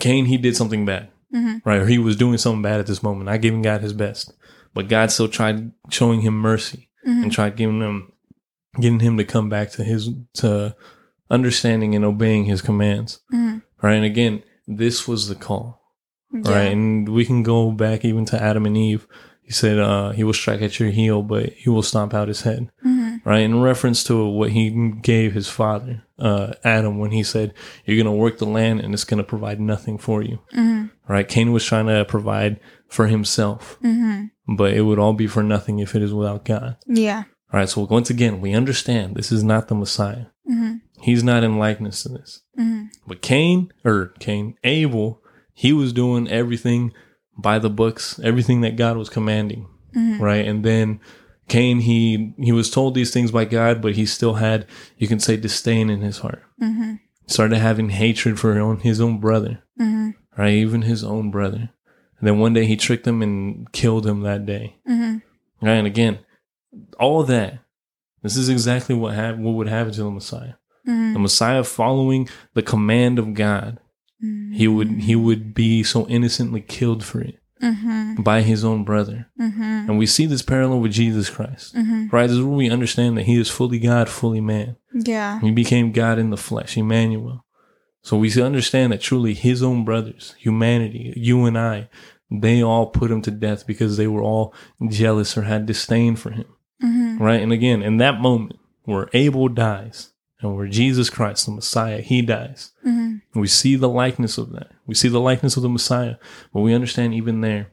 Cain, 0.00 0.26
he 0.26 0.36
did 0.36 0.56
something 0.56 0.84
bad. 0.84 1.08
Mhm. 1.34 1.62
Right. 1.64 1.80
Or 1.80 1.86
he 1.86 1.98
was 1.98 2.16
doing 2.16 2.38
something 2.38 2.62
bad 2.62 2.80
at 2.80 2.86
this 2.86 3.02
moment, 3.02 3.26
not 3.26 3.40
giving 3.40 3.62
God 3.62 3.80
his 3.80 3.92
best. 3.92 4.32
But 4.72 4.88
God 4.88 5.10
still 5.10 5.28
tried 5.28 5.72
showing 5.90 6.20
him 6.22 6.34
mercy 6.34 6.88
and 7.04 7.30
tried 7.30 7.56
giving 7.56 7.80
him 7.80 8.12
getting 8.80 9.00
him 9.00 9.16
to 9.18 9.24
come 9.24 9.48
back 9.48 9.70
to 9.72 9.84
his 9.84 10.10
to 10.34 10.74
understanding 11.30 11.94
and 11.94 12.04
obeying 12.04 12.44
his 12.44 12.60
commands. 12.62 13.20
Mhm. 13.32 13.62
Right. 13.82 13.94
And 13.94 14.04
again, 14.04 14.42
this 14.66 15.06
was 15.06 15.28
the 15.28 15.34
call. 15.34 15.80
Yeah. 16.32 16.50
Right. 16.50 16.72
And 16.72 17.08
we 17.08 17.24
can 17.24 17.42
go 17.42 17.70
back 17.70 18.04
even 18.04 18.24
to 18.26 18.42
Adam 18.42 18.66
and 18.66 18.76
Eve. 18.76 19.06
He 19.44 19.52
said, 19.52 19.78
uh, 19.78 20.10
he 20.12 20.24
will 20.24 20.32
strike 20.32 20.62
at 20.62 20.80
your 20.80 20.88
heel, 20.90 21.22
but 21.22 21.52
he 21.52 21.68
will 21.68 21.82
stomp 21.82 22.14
out 22.14 22.28
his 22.28 22.42
head. 22.42 22.70
Mhm. 22.84 23.20
Right. 23.26 23.42
In 23.42 23.60
reference 23.60 24.02
to 24.04 24.26
what 24.26 24.50
he 24.52 24.70
gave 25.02 25.34
his 25.34 25.48
father, 25.48 26.02
uh, 26.18 26.54
Adam, 26.64 26.98
when 26.98 27.10
he 27.10 27.22
said, 27.22 27.52
you're 27.84 27.96
going 28.02 28.06
to 28.06 28.10
work 28.20 28.38
the 28.38 28.46
land 28.46 28.80
and 28.80 28.94
it's 28.94 29.04
going 29.04 29.18
to 29.18 29.24
provide 29.24 29.60
nothing 29.60 29.98
for 29.98 30.22
you. 30.22 30.38
Mhm. 30.56 30.90
Right. 31.08 31.28
Cain 31.28 31.52
was 31.52 31.64
trying 31.64 31.86
to 31.86 32.04
provide 32.06 32.58
for 32.88 33.06
himself, 33.06 33.76
Mhm. 33.84 34.30
but 34.56 34.72
it 34.72 34.82
would 34.82 34.98
all 34.98 35.12
be 35.12 35.26
for 35.26 35.42
nothing 35.42 35.78
if 35.78 35.94
it 35.94 36.00
is 36.02 36.14
without 36.14 36.44
God. 36.46 36.76
Yeah. 36.86 37.24
All 37.52 37.60
right. 37.60 37.68
So 37.68 37.86
once 37.90 38.08
again, 38.08 38.40
we 38.40 38.54
understand 38.54 39.14
this 39.14 39.30
is 39.30 39.44
not 39.44 39.68
the 39.68 39.74
Messiah. 39.74 40.26
Mhm. 40.50 40.80
He's 41.02 41.22
not 41.22 41.44
in 41.44 41.58
likeness 41.58 42.02
to 42.04 42.08
this. 42.08 42.40
Mhm. 42.58 42.88
But 43.06 43.20
Cain, 43.20 43.70
or 43.84 44.14
Cain, 44.20 44.54
Abel, 44.64 45.20
he 45.52 45.72
was 45.74 45.92
doing 45.92 46.28
everything 46.28 46.92
by 47.36 47.58
the 47.58 47.70
books, 47.70 48.20
everything 48.22 48.60
that 48.62 48.76
God 48.76 48.96
was 48.96 49.08
commanding, 49.08 49.66
Mhm. 49.96 50.20
right? 50.20 50.46
And 50.46 50.64
then 50.64 51.00
Cain, 51.48 51.80
he 51.80 52.32
he 52.38 52.52
was 52.52 52.70
told 52.70 52.94
these 52.94 53.10
things 53.10 53.30
by 53.30 53.44
God, 53.44 53.82
but 53.82 53.94
he 53.96 54.06
still 54.06 54.34
had, 54.34 54.66
you 54.96 55.06
can 55.08 55.18
say, 55.20 55.36
disdain 55.36 55.90
in 55.90 56.00
his 56.00 56.18
heart. 56.18 56.42
Mhm. 56.62 57.00
Started 57.26 57.58
having 57.58 57.90
hatred 57.90 58.38
for 58.38 58.54
his 58.54 58.62
own, 58.62 58.78
his 58.78 59.00
own 59.00 59.18
brother, 59.18 59.62
Mhm. 59.80 60.14
right? 60.38 60.54
Even 60.54 60.82
his 60.82 61.04
own 61.04 61.30
brother. 61.30 61.70
And 62.18 62.28
then 62.28 62.38
one 62.38 62.54
day 62.54 62.64
he 62.64 62.76
tricked 62.76 63.06
him 63.06 63.20
and 63.22 63.70
killed 63.72 64.06
him 64.06 64.20
that 64.22 64.46
day. 64.46 64.76
Mhm. 64.88 65.20
Right? 65.60 65.72
And 65.72 65.86
again, 65.86 66.18
all 66.98 67.20
of 67.20 67.26
that. 67.28 67.58
This 68.22 68.36
is 68.36 68.48
exactly 68.48 68.94
what 68.94 69.14
hap- 69.14 69.36
what 69.36 69.52
would 69.54 69.68
happen 69.68 69.92
to 69.92 70.02
the 70.02 70.10
Messiah. 70.10 70.54
Mhm. 70.88 71.12
The 71.12 71.18
Messiah 71.18 71.62
following 71.64 72.26
the 72.54 72.62
command 72.62 73.18
of 73.18 73.34
God 73.34 73.80
he 74.52 74.66
would 74.68 74.88
he 75.08 75.16
would 75.16 75.54
be 75.54 75.82
so 75.82 76.06
innocently 76.08 76.60
killed 76.60 77.04
for 77.04 77.20
it 77.20 77.38
Mhm. 77.62 78.22
by 78.22 78.42
his 78.42 78.64
own 78.64 78.84
brother 78.84 79.26
Mhm. 79.40 79.88
and 79.88 79.98
we 79.98 80.06
see 80.06 80.26
this 80.26 80.42
parallel 80.42 80.80
with 80.80 80.92
jesus 80.92 81.30
christ 81.30 81.74
Mhm. 81.74 82.12
right 82.12 82.26
this 82.28 82.36
is 82.38 82.42
where 82.44 82.56
we 82.56 82.68
understand 82.70 83.16
that 83.16 83.24
he 83.26 83.38
is 83.40 83.48
fully 83.48 83.78
god 83.78 84.08
fully 84.08 84.40
man 84.40 84.76
Yeah. 84.92 85.40
he 85.40 85.50
became 85.50 85.92
god 85.92 86.18
in 86.18 86.30
the 86.30 86.36
flesh 86.36 86.76
emmanuel 86.76 87.44
so 88.02 88.18
we 88.18 88.30
understand 88.42 88.92
that 88.92 89.00
truly 89.00 89.34
his 89.34 89.62
own 89.62 89.84
brothers 89.84 90.34
humanity 90.38 91.12
you 91.16 91.44
and 91.46 91.56
i 91.58 91.88
they 92.30 92.62
all 92.62 92.86
put 92.86 93.10
him 93.10 93.22
to 93.22 93.30
death 93.30 93.66
because 93.66 93.96
they 93.96 94.06
were 94.08 94.22
all 94.22 94.52
jealous 94.88 95.36
or 95.38 95.42
had 95.42 95.66
disdain 95.66 96.16
for 96.16 96.30
him. 96.30 96.46
Mm-hmm. 96.82 97.22
Right. 97.22 97.40
And 97.40 97.52
again, 97.52 97.80
in 97.82 97.98
that 97.98 98.20
moment 98.20 98.58
where 98.84 99.08
Abel 99.12 99.48
dies 99.48 100.12
and 100.40 100.56
where 100.56 100.66
Jesus 100.66 101.10
Christ, 101.10 101.46
the 101.46 101.52
Messiah, 101.52 102.00
he 102.00 102.22
dies, 102.22 102.72
Mm-hmm. 102.84 103.03
We 103.34 103.48
see 103.48 103.76
the 103.76 103.88
likeness 103.88 104.38
of 104.38 104.52
that. 104.52 104.70
We 104.86 104.94
see 104.94 105.08
the 105.08 105.20
likeness 105.20 105.56
of 105.56 105.62
the 105.62 105.68
Messiah. 105.68 106.16
But 106.52 106.60
we 106.60 106.74
understand 106.74 107.14
even 107.14 107.40
there 107.40 107.68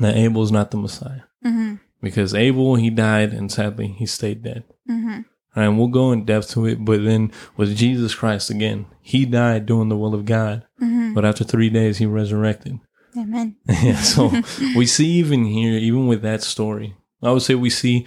that 0.00 0.16
Abel 0.16 0.42
is 0.42 0.52
not 0.52 0.70
the 0.70 0.76
Messiah 0.76 1.22
Mm-hmm. 1.44 1.74
because 2.00 2.34
Abel, 2.34 2.76
he 2.76 2.88
died 2.88 3.32
and 3.34 3.52
sadly 3.52 3.88
he 3.88 4.06
stayed 4.06 4.42
dead. 4.42 4.64
Mm-hmm. 4.90 5.20
And 5.56 5.78
we'll 5.78 5.88
go 5.88 6.10
in 6.10 6.24
depth 6.24 6.50
to 6.52 6.66
it. 6.66 6.84
But 6.84 7.04
then 7.04 7.30
with 7.56 7.76
Jesus 7.76 8.14
Christ, 8.14 8.48
again, 8.50 8.86
he 9.02 9.26
died 9.26 9.66
doing 9.66 9.90
the 9.90 9.96
will 9.96 10.14
of 10.14 10.24
God. 10.24 10.64
Mm-hmm. 10.82 11.12
But 11.14 11.24
after 11.26 11.44
three 11.44 11.68
days, 11.68 11.98
he 11.98 12.06
resurrected. 12.06 12.80
Amen. 13.16 13.56
yeah. 13.68 14.00
So 14.00 14.32
we 14.76 14.86
see 14.86 15.06
even 15.18 15.44
here, 15.44 15.78
even 15.78 16.06
with 16.06 16.22
that 16.22 16.42
story, 16.42 16.96
I 17.22 17.30
would 17.30 17.42
say 17.42 17.54
we 17.54 17.70
see 17.70 18.06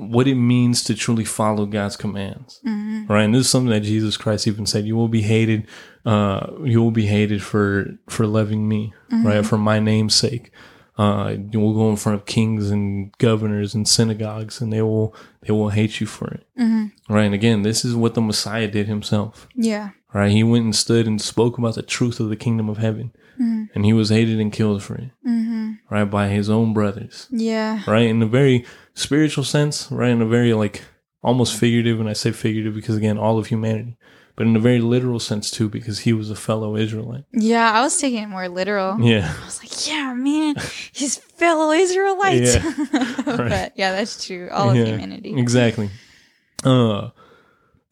what 0.00 0.26
it 0.26 0.34
means 0.34 0.82
to 0.84 0.94
truly 0.94 1.24
follow 1.24 1.66
God's 1.66 1.96
commands. 1.96 2.60
Mm-hmm. 2.66 3.06
Right. 3.12 3.24
And 3.24 3.34
this 3.34 3.42
is 3.46 3.50
something 3.50 3.70
that 3.70 3.80
Jesus 3.80 4.16
Christ 4.16 4.46
even 4.46 4.66
said, 4.66 4.86
you 4.86 4.96
will 4.96 5.08
be 5.08 5.22
hated, 5.22 5.66
uh, 6.04 6.46
you 6.64 6.82
will 6.82 6.90
be 6.90 7.06
hated 7.06 7.42
for, 7.42 7.98
for 8.08 8.26
loving 8.26 8.68
me, 8.68 8.92
right? 9.10 9.44
For 9.44 9.58
my 9.58 9.78
name's 9.80 10.14
sake. 10.14 10.50
Uh, 10.98 11.36
you 11.50 11.58
will 11.58 11.72
go 11.72 11.88
in 11.88 11.96
front 11.96 12.20
of 12.20 12.26
kings 12.26 12.70
and 12.70 13.16
governors 13.18 13.74
and 13.74 13.88
synagogues 13.88 14.60
and 14.60 14.70
they 14.70 14.82
will, 14.82 15.14
they 15.42 15.52
will 15.52 15.70
hate 15.70 16.00
you 16.00 16.06
for 16.06 16.28
it. 16.28 16.46
Mm-hmm. 16.58 17.12
Right. 17.12 17.24
And 17.24 17.34
again, 17.34 17.62
this 17.62 17.84
is 17.84 17.94
what 17.94 18.14
the 18.14 18.20
Messiah 18.20 18.68
did 18.68 18.86
himself. 18.86 19.48
Yeah. 19.54 19.90
Right. 20.12 20.30
He 20.30 20.42
went 20.42 20.64
and 20.64 20.76
stood 20.76 21.06
and 21.06 21.20
spoke 21.20 21.56
about 21.56 21.76
the 21.76 21.82
truth 21.82 22.20
of 22.20 22.28
the 22.28 22.36
kingdom 22.36 22.68
of 22.68 22.78
heaven 22.78 23.12
Mm-hmm. 23.40 23.64
and 23.74 23.86
he 23.86 23.94
was 23.94 24.10
hated 24.10 24.38
and 24.38 24.52
killed 24.52 24.82
for 24.82 24.96
it. 24.96 25.10
Mm-hmm. 25.26 25.59
Right. 25.90 26.04
By 26.04 26.28
his 26.28 26.48
own 26.50 26.72
brothers. 26.72 27.26
Yeah. 27.30 27.82
Right. 27.86 28.08
In 28.08 28.22
a 28.22 28.26
very 28.26 28.64
spiritual 28.94 29.44
sense. 29.44 29.90
Right. 29.90 30.10
In 30.10 30.22
a 30.22 30.26
very 30.26 30.52
like 30.54 30.82
almost 31.22 31.56
figurative. 31.58 32.00
And 32.00 32.08
I 32.08 32.14
say 32.14 32.32
figurative 32.32 32.74
because 32.74 32.96
again, 32.96 33.18
all 33.18 33.38
of 33.38 33.46
humanity, 33.48 33.96
but 34.36 34.46
in 34.46 34.56
a 34.56 34.60
very 34.60 34.80
literal 34.80 35.20
sense 35.20 35.50
too, 35.50 35.68
because 35.68 36.00
he 36.00 36.12
was 36.12 36.30
a 36.30 36.36
fellow 36.36 36.76
Israelite. 36.76 37.24
Yeah. 37.32 37.70
I 37.72 37.82
was 37.82 37.98
taking 38.00 38.22
it 38.22 38.28
more 38.28 38.48
literal. 38.48 39.00
Yeah. 39.00 39.34
I 39.40 39.44
was 39.44 39.58
like, 39.62 39.88
yeah, 39.88 40.14
man, 40.14 40.56
he's 40.92 41.16
fellow 41.16 41.70
israelite 41.72 42.42
Yeah. 42.42 42.72
but 43.24 43.72
yeah, 43.76 43.92
that's 43.92 44.24
true. 44.26 44.48
All 44.50 44.74
Yeah. 44.74 44.82
of 44.82 44.88
humanity. 44.88 45.34
Exactly. 45.38 45.90
Uh, 46.64 47.10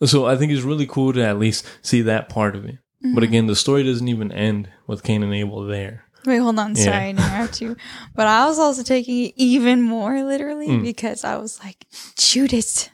so 0.04 0.26
I 0.26 0.36
think 0.36 0.52
it's 0.52 0.62
really 0.62 0.86
cool 0.86 1.12
to 1.12 1.22
at 1.24 1.38
least 1.38 1.66
see 1.82 2.02
that 2.02 2.28
part 2.28 2.54
of 2.54 2.64
it. 2.64 2.76
Mm-hmm. 3.04 3.14
But 3.14 3.24
again, 3.24 3.46
the 3.46 3.56
story 3.56 3.84
doesn't 3.84 4.08
even 4.08 4.32
end 4.32 4.68
with 4.86 5.02
Cain 5.02 5.22
and 5.22 5.32
Abel 5.34 5.64
there. 5.66 6.04
Wait, 6.26 6.38
hold 6.38 6.58
on. 6.58 6.74
Sorry, 6.74 7.10
Yeah. 7.10 7.12
To 7.12 7.22
interrupt 7.22 7.60
you. 7.62 7.76
But 8.14 8.26
I 8.26 8.46
was 8.46 8.58
also 8.58 8.82
taking 8.82 9.26
it 9.26 9.34
even 9.36 9.82
more 9.82 10.22
literally 10.24 10.68
Mm. 10.68 10.82
because 10.82 11.24
I 11.24 11.36
was 11.36 11.58
like, 11.62 11.86
Judas. 12.16 12.90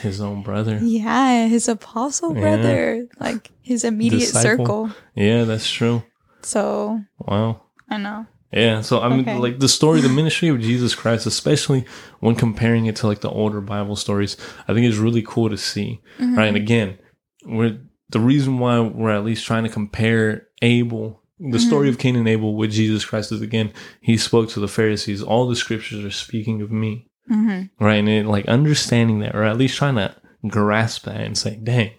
His 0.00 0.20
own 0.20 0.42
brother. 0.42 0.78
Yeah, 0.82 1.46
his 1.46 1.68
apostle 1.68 2.34
Yeah. 2.34 2.40
brother. 2.40 3.06
Like 3.20 3.50
his 3.60 3.84
immediate 3.84 4.20
Disciple. 4.32 4.64
circle. 4.64 4.90
Yeah, 5.14 5.44
that's 5.44 5.70
true. 5.70 6.02
So 6.42 7.00
Wow. 7.18 7.62
I 7.88 7.98
know. 7.98 8.26
Yeah, 8.52 8.80
so 8.82 9.00
I 9.00 9.08
mean, 9.08 9.20
Okay. 9.20 9.38
like 9.38 9.60
the 9.60 9.68
story, 9.68 10.00
the 10.00 10.08
ministry 10.10 10.48
of 10.48 10.60
Jesus 10.60 10.94
Christ, 10.94 11.24
especially 11.26 11.84
when 12.20 12.34
comparing 12.34 12.84
it 12.86 12.96
to 12.96 13.06
like 13.06 13.20
the 13.20 13.30
older 13.30 13.60
Bible 13.62 13.96
stories, 13.96 14.36
I 14.68 14.74
think 14.74 14.86
it's 14.86 14.98
really 14.98 15.22
cool 15.22 15.48
to 15.48 15.56
see, 15.56 16.00
Mm-hmm. 16.18 16.34
right? 16.36 16.48
And 16.48 16.56
again, 16.56 16.98
we're 17.46 17.78
the 18.10 18.20
reason 18.20 18.58
why 18.58 18.78
we're 18.80 19.10
at 19.14 19.24
least 19.24 19.46
trying 19.46 19.62
to 19.64 19.70
compare 19.70 20.48
Abel, 20.60 21.21
the 21.50 21.58
story 21.58 21.88
Mm-hmm. 21.88 21.94
of 21.94 21.98
Cain 21.98 22.16
and 22.16 22.28
Abel, 22.28 22.54
with 22.54 22.70
Jesus 22.70 23.04
Christ 23.04 23.32
is 23.32 23.42
again, 23.42 23.72
he 24.00 24.16
spoke 24.16 24.48
to 24.50 24.60
the 24.60 24.68
Pharisees. 24.68 25.22
All 25.22 25.48
the 25.48 25.56
scriptures 25.56 26.04
are 26.04 26.10
speaking 26.10 26.62
of 26.62 26.70
me, 26.70 27.08
hmm 27.28 27.62
right? 27.80 27.96
And 27.96 28.08
it, 28.08 28.26
like 28.26 28.46
understanding 28.46 29.18
that, 29.20 29.34
or 29.34 29.42
at 29.44 29.58
least 29.58 29.76
trying 29.76 29.96
to 29.96 30.14
grasp 30.48 31.04
that 31.04 31.20
and 31.20 31.36
say, 31.36 31.56
"Dang, 31.62 31.90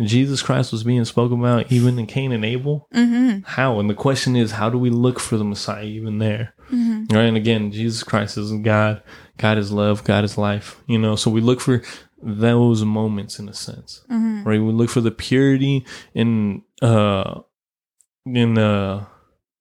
Jesus 0.00 0.42
Christ 0.42 0.70
was 0.72 0.84
being 0.84 1.04
spoken 1.04 1.38
about 1.40 1.72
even 1.72 1.98
in 1.98 2.06
Cain 2.06 2.32
and 2.32 2.44
Abel." 2.44 2.88
hmm 2.92 3.38
How? 3.44 3.80
And 3.80 3.88
the 3.90 3.94
question 3.94 4.36
is, 4.36 4.52
how 4.52 4.70
do 4.70 4.78
we 4.78 4.90
look 4.90 5.18
for 5.18 5.36
the 5.36 5.44
Messiah 5.44 5.84
even 5.84 6.18
there? 6.18 6.54
hmm 6.68 7.04
Right. 7.10 7.22
And 7.24 7.36
again, 7.36 7.72
Jesus 7.72 8.02
Christ 8.02 8.36
is 8.36 8.52
God. 8.52 9.02
God 9.38 9.56
is 9.56 9.72
love. 9.72 10.04
God 10.04 10.24
is 10.24 10.36
life. 10.36 10.82
You 10.86 10.98
know, 10.98 11.16
so 11.16 11.30
we 11.30 11.40
look 11.40 11.60
for 11.60 11.82
those 12.22 12.84
moments 12.84 13.38
in 13.38 13.48
a 13.48 13.54
sense, 13.54 14.04
hmm 14.08 14.42
right? 14.44 14.60
We 14.60 14.72
look 14.72 14.90
for 14.90 15.00
the 15.00 15.10
purity 15.10 15.84
in, 16.14 16.62
uh, 16.82 17.40
in, 18.36 18.58
uh, 18.58 19.04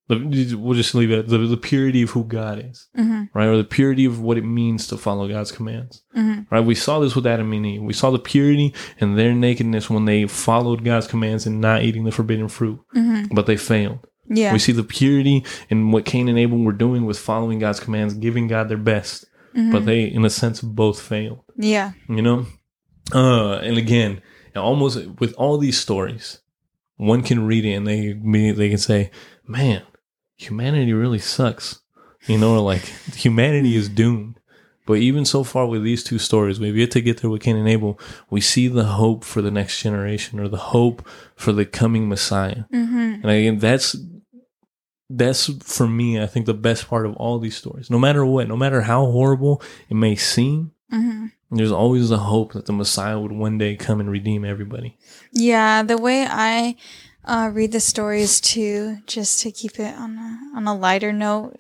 the, 0.10 0.56
we'll 0.58 0.74
just 0.74 0.96
leave 0.96 1.12
it 1.12 1.28
the, 1.28 1.38
the 1.38 1.58
purity 1.58 2.02
of 2.02 2.12
who 2.12 2.24
God 2.24 2.64
is, 2.70 2.88
hmm 2.96 3.24
right? 3.34 3.48
Or 3.48 3.58
the 3.58 3.64
purity 3.66 4.06
of 4.06 4.22
what 4.22 4.38
it 4.38 4.46
means 4.46 4.88
to 4.88 4.98
follow 4.98 5.28
God's 5.28 5.52
commands, 5.52 6.04
hmm 6.14 6.42
right? 6.50 6.62
We 6.66 6.76
saw 6.76 7.00
this 7.00 7.16
with 7.16 7.28
Adam 7.28 7.52
and 7.54 7.66
Eve. 7.66 7.82
We 7.84 7.94
saw 7.94 8.10
the 8.12 8.20
purity 8.20 8.74
in 9.00 9.16
their 9.16 9.34
nakedness 9.34 9.90
when 9.90 10.06
they 10.06 10.26
followed 10.28 10.84
God's 10.86 11.08
commands 11.08 11.46
and 11.46 11.60
not 11.60 11.84
eating 11.84 12.04
the 12.06 12.12
forbidden 12.12 12.48
fruit, 12.48 12.80
hmm 12.94 13.24
but 13.32 13.46
they 13.48 13.58
failed. 13.58 14.08
Yeah. 14.30 14.52
We 14.54 14.60
see 14.60 14.74
the 14.74 14.84
purity 14.84 15.46
in 15.70 15.92
what 15.92 16.06
Cain 16.06 16.28
and 16.30 16.38
Abel 16.40 16.60
were 16.60 16.74
doing 16.74 17.06
with 17.06 17.18
following 17.20 17.60
God's 17.60 17.80
commands, 17.80 18.14
giving 18.14 18.48
God 18.48 18.68
their 18.70 18.78
best, 18.78 19.26
Mhm. 19.56 19.72
but 19.72 19.86
they, 19.86 20.04
in 20.04 20.24
a 20.26 20.30
sense, 20.30 20.62
both 20.62 21.02
failed. 21.02 21.40
yeah. 21.58 21.92
You 22.10 22.22
know, 22.22 22.46
uh, 23.14 23.56
and 23.60 23.78
again, 23.78 24.22
almost 24.56 25.06
with 25.20 25.34
all 25.36 25.58
these 25.58 25.78
stories, 25.80 26.40
one 26.98 27.24
can 27.24 27.46
read 27.46 27.66
it 27.66 27.74
and 27.74 27.88
they 27.88 28.10
immediately 28.10 28.66
they 28.66 28.70
can 28.70 28.78
say, 28.78 29.12
"Man, 29.48 29.84
humanity 30.36 30.94
really 30.94 31.20
sucks," 31.20 31.80
you 32.28 32.38
know, 32.38 32.56
or 32.56 32.60
like 32.60 32.82
humanity 33.16 33.76
is 33.76 33.90
doomed. 33.90 34.40
But 34.86 35.00
even 35.00 35.26
so 35.26 35.44
far 35.44 35.68
with 35.68 35.84
these 35.84 36.02
two 36.02 36.18
stories, 36.18 36.62
we've 36.62 36.78
yet 36.78 36.92
to 36.92 37.02
get 37.02 37.18
there 37.22 37.30
with 37.30 37.42
Cain 37.42 37.58
and 37.58 37.68
Abel. 37.68 38.00
We 38.30 38.40
see 38.40 38.70
the 38.70 38.86
hope 38.86 39.26
for 39.26 39.42
the 39.42 39.52
next 39.52 39.82
generation, 39.82 40.40
or 40.40 40.48
the 40.48 40.58
hope 40.58 41.06
for 41.36 41.52
the 41.52 41.66
coming 41.66 42.08
Messiah. 42.08 42.64
hmm 42.72 43.16
And 43.22 43.26
again, 43.26 43.60
that's 43.60 43.98
that's 45.10 45.50
for 45.64 45.88
me, 45.88 46.22
I 46.22 46.26
think 46.26 46.46
the 46.46 46.54
best 46.54 46.88
part 46.88 47.06
of 47.06 47.16
all 47.16 47.40
these 47.40 47.56
stories. 47.56 47.90
No 47.90 48.00
matter 48.00 48.26
what, 48.26 48.48
no 48.48 48.58
matter 48.58 48.82
how 48.82 49.06
horrible 49.06 49.62
it 49.90 49.96
may 49.96 50.16
seem, 50.16 50.72
hmm 50.90 51.28
there's 51.52 51.72
always 51.72 52.12
a 52.12 52.18
hope 52.18 52.54
that 52.54 52.66
the 52.66 52.74
Messiah 52.74 53.20
would 53.20 53.32
one 53.32 53.58
day 53.58 53.76
come 53.76 54.00
and 54.00 54.10
redeem 54.12 54.44
everybody. 54.46 54.98
Yeah, 55.32 55.84
the 55.84 55.98
way 55.98 56.26
I 56.30 56.76
uh, 57.26 57.50
read 57.54 57.72
the 57.72 57.80
stories 57.80 58.40
too, 58.42 58.98
just 59.08 59.42
to 59.42 59.52
keep 59.52 59.80
it 59.80 59.96
on 59.96 60.18
a, 60.18 60.58
on 60.58 60.68
a 60.68 60.76
lighter 60.76 61.12
note, 61.14 61.56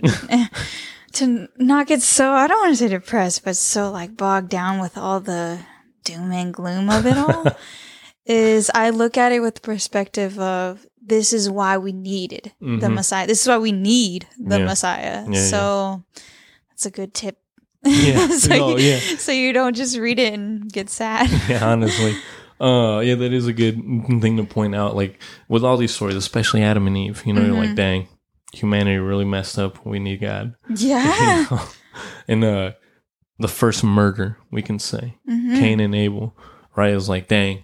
to 1.14 1.48
not 1.58 1.88
get 1.88 2.02
so 2.02 2.32
I 2.34 2.48
don't 2.48 2.60
want 2.62 2.74
to 2.74 2.78
say 2.78 2.88
depressed, 2.90 3.44
but 3.46 3.56
so 3.56 3.90
like 3.92 4.16
bogged 4.18 4.50
down 4.50 4.80
with 4.80 4.98
all 4.98 5.20
the 5.20 5.60
doom 6.04 6.32
and 6.32 6.54
gloom 6.54 6.90
of 6.90 7.06
it 7.06 7.18
all, 7.18 7.46
is 8.26 8.70
I 8.74 8.90
look 8.92 9.18
at 9.18 9.32
it 9.32 9.40
with 9.42 9.56
the 9.56 9.62
perspective 9.62 10.38
of 10.40 10.86
this 11.02 11.32
is 11.32 11.50
why 11.50 11.78
we 11.78 11.94
needed 11.94 12.52
the 12.60 12.66
Mhm. 12.88 12.96
Messiah. 12.96 13.26
This 13.28 13.42
is 13.42 13.48
why 13.48 13.58
we 13.58 13.72
need 13.72 14.28
the 14.38 14.60
Yeah. 14.60 14.66
Messiah. 14.66 15.26
Yeah, 15.30 15.42
so 15.50 16.04
that's 16.70 16.86
a 16.86 16.92
good 16.92 17.14
tip. 17.14 17.40
Yeah. 17.90 18.28
so, 18.38 18.50
No, 18.50 18.78
you, 18.78 18.86
yeah. 18.92 19.00
so 19.18 19.32
you 19.32 19.54
don't 19.54 19.76
just 19.76 19.98
read 19.98 20.20
it 20.20 20.34
and 20.34 20.72
get 20.72 20.90
sad. 20.90 21.30
Yeah, 21.50 21.66
honestly. 21.70 22.16
Uh, 22.60 23.00
yeah, 23.00 23.16
that 23.16 23.34
is 23.34 23.46
a 23.48 23.54
good 23.54 23.76
thing 24.22 24.38
to 24.38 24.44
point 24.44 24.74
out. 24.76 24.96
Like 24.96 25.22
with 25.48 25.64
all 25.64 25.78
these 25.78 25.94
stories, 25.94 26.16
especially 26.16 26.64
Adam 26.64 26.88
and 26.88 26.98
Eve, 26.98 27.24
you 27.26 27.34
know, 27.34 27.42
you're 27.46 27.56
like, 27.56 27.70
Mhm. 27.70 27.76
dang, 27.76 28.08
humanity 28.54 28.98
really 28.98 29.26
messed 29.26 29.60
up. 29.60 29.86
We 29.86 30.00
need 30.00 30.22
God. 30.22 30.56
yeah. 30.76 31.40
You 31.42 31.48
know? 31.52 31.62
and 32.28 32.44
uh, 32.44 32.72
the 33.40 33.48
first 33.48 33.84
murder, 33.84 34.38
we 34.52 34.62
can 34.62 34.80
say, 34.80 35.18
Mhm. 35.30 35.60
Cain 35.60 35.80
and 35.80 35.94
Abel, 35.96 36.36
right? 36.76 36.94
Is 36.94 37.08
like, 37.10 37.28
dang, 37.28 37.64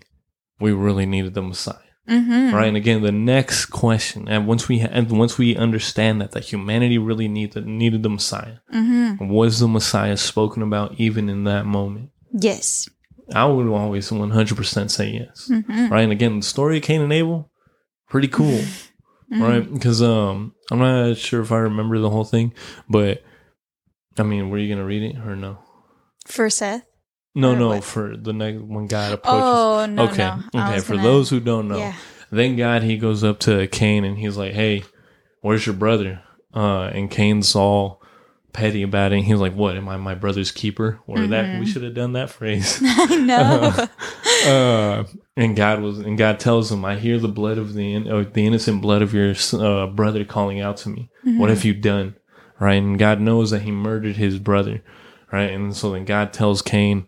we 0.60 0.72
really 0.72 1.06
needed 1.08 1.34
the 1.34 1.42
Messiah. 1.42 1.78
Mm-hmm. 2.10 2.54
right? 2.54 2.68
And 2.68 2.76
again, 2.78 3.02
the 3.02 3.12
next 3.14 3.68
question, 3.68 4.28
and 4.28 4.46
once 4.46 4.68
we 4.68 4.80
ha- 4.80 4.90
and 4.92 5.10
once 5.18 5.38
we 5.38 5.56
understand 5.56 6.20
that 6.22 6.32
that 6.32 6.44
humanity 6.44 6.98
really 6.98 7.28
needed 7.30 7.66
needed 7.66 8.04
the 8.04 8.10
Messiah, 8.10 8.58
Mm-hmm. 8.74 9.30
was 9.30 9.60
the 9.60 9.68
Messiah 9.70 10.18
spoken 10.18 10.62
about 10.64 10.96
even 11.00 11.30
in 11.30 11.46
that 11.46 11.66
moment? 11.66 12.10
Yes. 12.32 12.90
I 13.34 13.46
would 13.46 13.68
always 13.68 14.12
one 14.12 14.32
hundred 14.32 14.58
percent 14.58 14.92
say 14.92 15.12
yes, 15.12 15.48
Mm-hmm. 15.50 15.88
right? 15.90 16.02
And 16.02 16.12
again, 16.12 16.40
the 16.40 16.46
story 16.46 16.78
of 16.78 16.84
Cain 16.84 17.00
and 17.02 17.14
Abel, 17.14 17.50
pretty 18.10 18.28
cool, 18.28 18.60
Mm-hmm. 19.32 19.42
right? 19.42 19.74
Because 19.74 20.02
um, 20.02 20.54
I'm 20.72 20.80
not 20.80 21.16
sure 21.18 21.42
if 21.42 21.52
I 21.54 21.58
remember 21.60 21.98
the 22.00 22.10
whole 22.10 22.26
thing, 22.26 22.54
but 22.90 23.24
I 24.18 24.24
mean, 24.24 24.50
were 24.50 24.58
you 24.58 24.68
gonna 24.74 24.86
read 24.86 25.04
it 25.04 25.16
or 25.26 25.36
no? 25.38 25.58
For 26.28 26.50
Seth. 26.50 26.84
No, 27.36 27.56
no, 27.56 27.82
for 27.82 28.16
the 28.16 28.32
next 28.34 28.60
when 28.62 28.88
God 28.88 29.14
approaches. 29.14 29.42
Oh 29.44 29.86
no. 29.88 30.04
okay, 30.10 30.32
no. 30.54 30.66
Okay. 30.68 30.80
For 30.82 30.94
gonna- 30.94 31.04
those 31.04 31.30
who 31.30 31.40
don't 31.40 31.68
know, 31.68 31.78
Yeah. 31.78 31.94
Then 32.32 32.56
God, 32.56 32.82
he 32.84 32.98
goes 32.98 33.24
up 33.24 33.40
to 33.42 33.68
Cain 33.68 34.04
and 34.04 34.18
he's 34.18 34.38
like, 34.38 34.54
"Hey, 34.54 34.84
where's 35.42 35.66
your 35.68 35.76
brother?" 35.76 36.22
Uh, 36.54 36.84
and 36.94 37.10
Cain's 37.12 37.56
all 37.56 38.02
petty 38.54 38.82
about 38.84 39.12
it. 39.12 39.18
And 39.18 39.26
he's 39.26 39.40
like, 39.40 39.54
"What? 39.56 39.76
Am 39.78 39.88
I 39.90 39.98
my 39.98 40.16
brother's 40.16 40.52
keeper?" 40.52 41.00
Or 41.08 41.20
that 41.28 41.46
Mm-hmm. 41.46 41.60
we 41.60 41.66
should 41.68 41.84
have 41.84 41.94
done 41.94 42.14
that 42.14 42.30
phrase. 42.32 42.80
I 42.84 43.16
know. 43.18 43.88
uh, 44.52 45.04
and 45.36 45.56
God 45.56 45.82
was, 45.82 46.00
and 46.00 46.18
God 46.18 46.40
tells 46.40 46.72
him, 46.72 46.84
"I 46.86 46.96
hear 46.98 47.20
the 47.20 47.28
blood 47.28 47.58
of 47.58 47.74
the 47.74 47.94
in, 47.94 48.08
uh, 48.12 48.26
the 48.32 48.46
innocent 48.46 48.82
blood 48.82 49.02
of 49.02 49.14
your 49.14 49.34
uh, 49.54 49.88
brother 49.88 50.26
calling 50.26 50.60
out 50.60 50.78
to 50.78 50.90
me. 50.90 51.10
What 51.24 51.50
have 51.50 51.64
you 51.66 51.74
done?" 51.74 52.16
Right, 52.60 52.76
and 52.82 52.98
God 52.98 53.20
knows 53.20 53.52
that 53.52 53.64
he 53.64 53.72
murdered 53.72 54.16
his 54.16 54.40
brother. 54.40 54.84
Right, 55.32 55.52
and 55.52 55.76
so 55.76 55.92
then 55.92 56.06
God 56.06 56.32
tells 56.34 56.62
Cain 56.62 57.08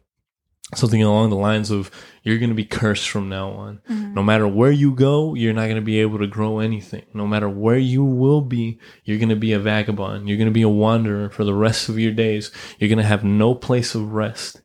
something 0.78 1.02
along 1.02 1.30
the 1.30 1.36
lines 1.36 1.72
of, 1.72 1.92
"You're 2.24 2.38
going 2.38 2.50
to 2.50 2.56
be 2.56 2.66
cursed 2.66 3.10
from 3.10 3.30
now 3.30 3.50
on. 3.52 3.82
No 4.14 4.24
matter 4.24 4.48
where 4.48 4.72
you 4.72 4.92
go, 4.94 5.36
you're 5.36 5.54
not 5.54 5.66
going 5.66 5.76
to 5.76 5.82
be 5.82 6.00
able 6.00 6.20
to 6.20 6.28
grow 6.28 6.60
anything. 6.60 7.04
No 7.14 7.28
matter 7.28 7.50
where 7.50 7.78
you 7.78 8.04
will 8.04 8.42
be, 8.42 8.80
you're 9.04 9.20
going 9.20 9.30
to 9.30 9.36
be 9.36 9.54
a 9.54 9.60
vagabond. 9.60 10.28
You're 10.28 10.38
going 10.38 10.48
to 10.48 10.54
be 10.54 10.62
a 10.62 10.70
wanderer 10.70 11.30
for 11.30 11.44
the 11.44 11.54
rest 11.54 11.90
of 11.90 12.00
your 12.00 12.12
days. 12.12 12.52
You're 12.80 12.90
going 12.90 12.98
to 13.00 13.04
have 13.06 13.24
no 13.24 13.56
place 13.56 13.96
of 13.96 14.14
rest." 14.14 14.62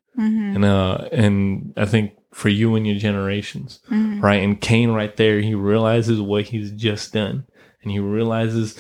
and 0.57 0.65
uh 0.65 1.09
and 1.13 1.73
I 1.77 1.87
think 1.87 2.13
for 2.33 2.49
you 2.51 2.75
and 2.77 2.87
your 2.87 2.97
generations, 2.99 3.81
right? 4.21 4.43
And 4.43 4.61
Cain, 4.61 4.91
right 4.91 5.17
there, 5.17 5.41
he 5.41 5.55
realizes 5.55 6.21
what 6.21 6.45
he's 6.45 6.71
just 6.73 7.13
done, 7.13 7.45
and 7.83 7.91
he 7.91 7.99
realizes 8.01 8.79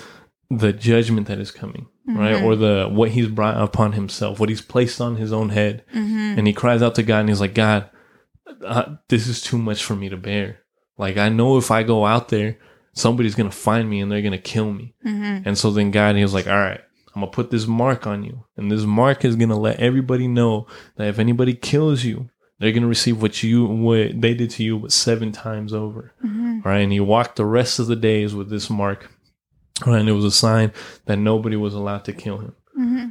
the 0.50 0.72
judgment 0.72 1.28
that 1.28 1.38
is 1.38 1.50
coming, 1.50 1.86
right? 2.18 2.42
Or 2.42 2.52
mm-hmm. 2.52 2.60
the 2.60 2.88
what 2.90 3.10
he's 3.10 3.28
brought 3.28 3.60
upon 3.60 3.92
himself, 3.92 4.40
what 4.40 4.48
he's 4.48 4.60
placed 4.60 5.00
on 5.00 5.16
his 5.16 5.32
own 5.32 5.50
head, 5.50 5.84
mm-hmm. 5.94 6.38
and 6.38 6.46
he 6.46 6.52
cries 6.52 6.82
out 6.82 6.94
to 6.96 7.02
God, 7.02 7.20
and 7.20 7.28
he's 7.28 7.40
like, 7.40 7.54
God, 7.54 7.90
uh, 8.64 8.96
this 9.08 9.26
is 9.26 9.40
too 9.40 9.58
much 9.58 9.84
for 9.84 9.94
me 9.94 10.08
to 10.08 10.16
bear. 10.16 10.60
Like 10.98 11.16
I 11.16 11.28
know 11.28 11.56
if 11.56 11.70
I 11.70 11.82
go 11.82 12.04
out 12.04 12.28
there, 12.28 12.58
somebody's 12.92 13.34
gonna 13.34 13.50
find 13.50 13.88
me 13.88 14.00
and 14.00 14.10
they're 14.10 14.22
gonna 14.22 14.38
kill 14.38 14.72
me. 14.72 14.94
Mm-hmm. 15.04 15.48
And 15.48 15.56
so 15.56 15.70
then 15.70 15.90
God, 15.90 16.16
he 16.16 16.22
was 16.22 16.34
like, 16.34 16.46
all 16.46 16.54
right. 16.54 16.80
I'm 17.14 17.22
gonna 17.22 17.32
put 17.32 17.50
this 17.50 17.66
mark 17.66 18.06
on 18.06 18.22
you, 18.22 18.44
and 18.56 18.70
this 18.70 18.84
mark 18.84 19.24
is 19.24 19.34
gonna 19.34 19.58
let 19.58 19.80
everybody 19.80 20.28
know 20.28 20.68
that 20.94 21.08
if 21.08 21.18
anybody 21.18 21.54
kills 21.54 22.04
you, 22.04 22.30
they're 22.60 22.70
gonna 22.70 22.86
receive 22.86 23.20
what 23.20 23.42
you 23.42 23.64
what 23.64 24.20
they 24.20 24.32
did 24.34 24.50
to 24.50 24.62
you, 24.62 24.78
but 24.78 24.92
seven 24.92 25.32
times 25.32 25.72
over. 25.72 26.12
Right? 26.64 26.80
And 26.80 26.92
he 26.92 27.00
walked 27.00 27.34
the 27.36 27.44
rest 27.44 27.80
of 27.80 27.88
the 27.88 27.96
days 27.96 28.32
with 28.32 28.48
this 28.48 28.70
mark. 28.70 29.10
Right, 29.86 30.00
and 30.00 30.08
it 30.08 30.12
was 30.12 30.24
a 30.24 30.30
sign 30.30 30.72
that 31.06 31.16
nobody 31.18 31.56
was 31.56 31.74
allowed 31.74 32.04
to 32.04 32.12
kill 32.12 32.38
him. 32.38 32.54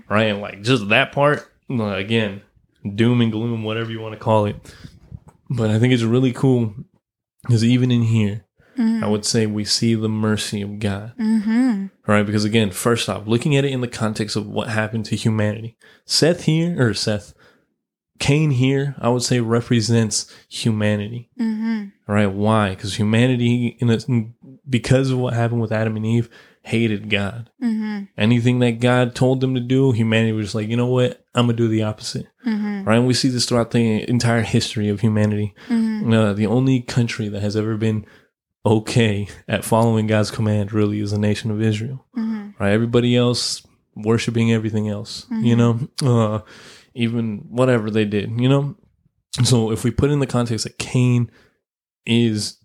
Right, 0.09 0.23
and 0.23 0.41
like 0.41 0.61
just 0.61 0.89
that 0.89 1.11
part, 1.11 1.51
uh, 1.69 1.95
again, 1.95 2.41
doom 2.95 3.21
and 3.21 3.31
gloom, 3.31 3.63
whatever 3.63 3.91
you 3.91 3.99
want 3.99 4.13
to 4.13 4.19
call 4.19 4.45
it. 4.45 4.55
But 5.49 5.69
I 5.69 5.79
think 5.79 5.93
it's 5.93 6.03
really 6.03 6.31
cool 6.31 6.73
because 7.43 7.63
even 7.63 7.91
in 7.91 8.03
here, 8.03 8.45
I 8.77 9.07
would 9.07 9.25
say 9.25 9.45
we 9.45 9.65
see 9.65 9.93
the 9.95 10.07
mercy 10.07 10.61
of 10.61 10.79
God. 10.79 11.13
Mm-hmm. 11.19 11.87
Right? 12.07 12.25
Because 12.25 12.45
again, 12.45 12.71
first 12.71 13.09
off, 13.09 13.27
looking 13.27 13.57
at 13.57 13.65
it 13.65 13.71
in 13.71 13.81
the 13.81 13.89
context 13.89 14.37
of 14.37 14.47
what 14.47 14.69
happened 14.69 15.05
to 15.05 15.17
humanity, 15.17 15.77
Seth 16.05 16.43
here, 16.43 16.81
or 16.81 16.93
Seth, 16.93 17.33
Cain 18.19 18.51
here, 18.51 18.95
I 18.99 19.09
would 19.09 19.23
say 19.23 19.41
represents 19.41 20.33
humanity. 20.49 21.29
Mm-hmm. 21.39 21.85
Right? 22.07 22.31
Why? 22.31 22.69
Because 22.69 22.95
humanity, 22.95 23.77
in 23.79 23.89
a, 23.89 23.99
because 24.69 25.11
of 25.11 25.17
what 25.17 25.33
happened 25.33 25.61
with 25.61 25.73
Adam 25.73 25.97
and 25.97 26.05
Eve, 26.05 26.29
hated 26.69 27.09
God. 27.09 27.49
Mm-hmm. 27.61 28.03
Anything 28.17 28.59
that 28.59 28.79
God 28.79 29.15
told 29.15 29.41
them 29.41 29.55
to 29.55 29.59
do, 29.61 29.91
humanity 29.91 30.31
was 30.31 30.53
like, 30.53 30.69
you 30.69 30.77
know 30.77 30.87
what? 30.87 31.25
I'm 31.33 31.47
gonna 31.47 31.57
do 31.57 31.67
the 31.67 31.83
opposite. 31.83 32.27
Mm-hmm. 32.45 32.83
Right? 32.83 32.97
And 32.97 33.07
we 33.07 33.13
see 33.13 33.29
this 33.29 33.45
throughout 33.45 33.71
the 33.71 34.07
entire 34.09 34.41
history 34.41 34.87
of 34.89 35.01
humanity. 35.01 35.55
Mm-hmm. 35.67 36.13
Uh, 36.13 36.33
the 36.33 36.47
only 36.47 36.81
country 36.81 37.27
that 37.29 37.41
has 37.41 37.55
ever 37.55 37.75
been 37.75 38.05
okay 38.65 39.27
at 39.47 39.65
following 39.65 40.07
God's 40.07 40.31
command 40.31 40.71
really 40.71 40.99
is 40.99 41.11
the 41.11 41.17
nation 41.17 41.49
of 41.49 41.61
Israel. 41.61 42.05
Mm-hmm. 42.15 42.51
Right? 42.59 42.71
Everybody 42.71 43.17
else 43.17 43.65
worshiping 43.95 44.51
everything 44.51 44.87
else, 44.87 45.25
you 45.31 45.55
know, 45.55 45.89
uh, 46.03 46.39
even 46.93 47.39
whatever 47.49 47.91
they 47.91 48.05
did, 48.05 48.39
you 48.39 48.47
know. 48.47 48.75
So 49.43 49.71
if 49.71 49.83
we 49.83 49.91
put 49.91 50.11
in 50.11 50.19
the 50.19 50.27
context 50.27 50.63
that 50.63 50.77
Cain 50.77 51.29
is 52.05 52.57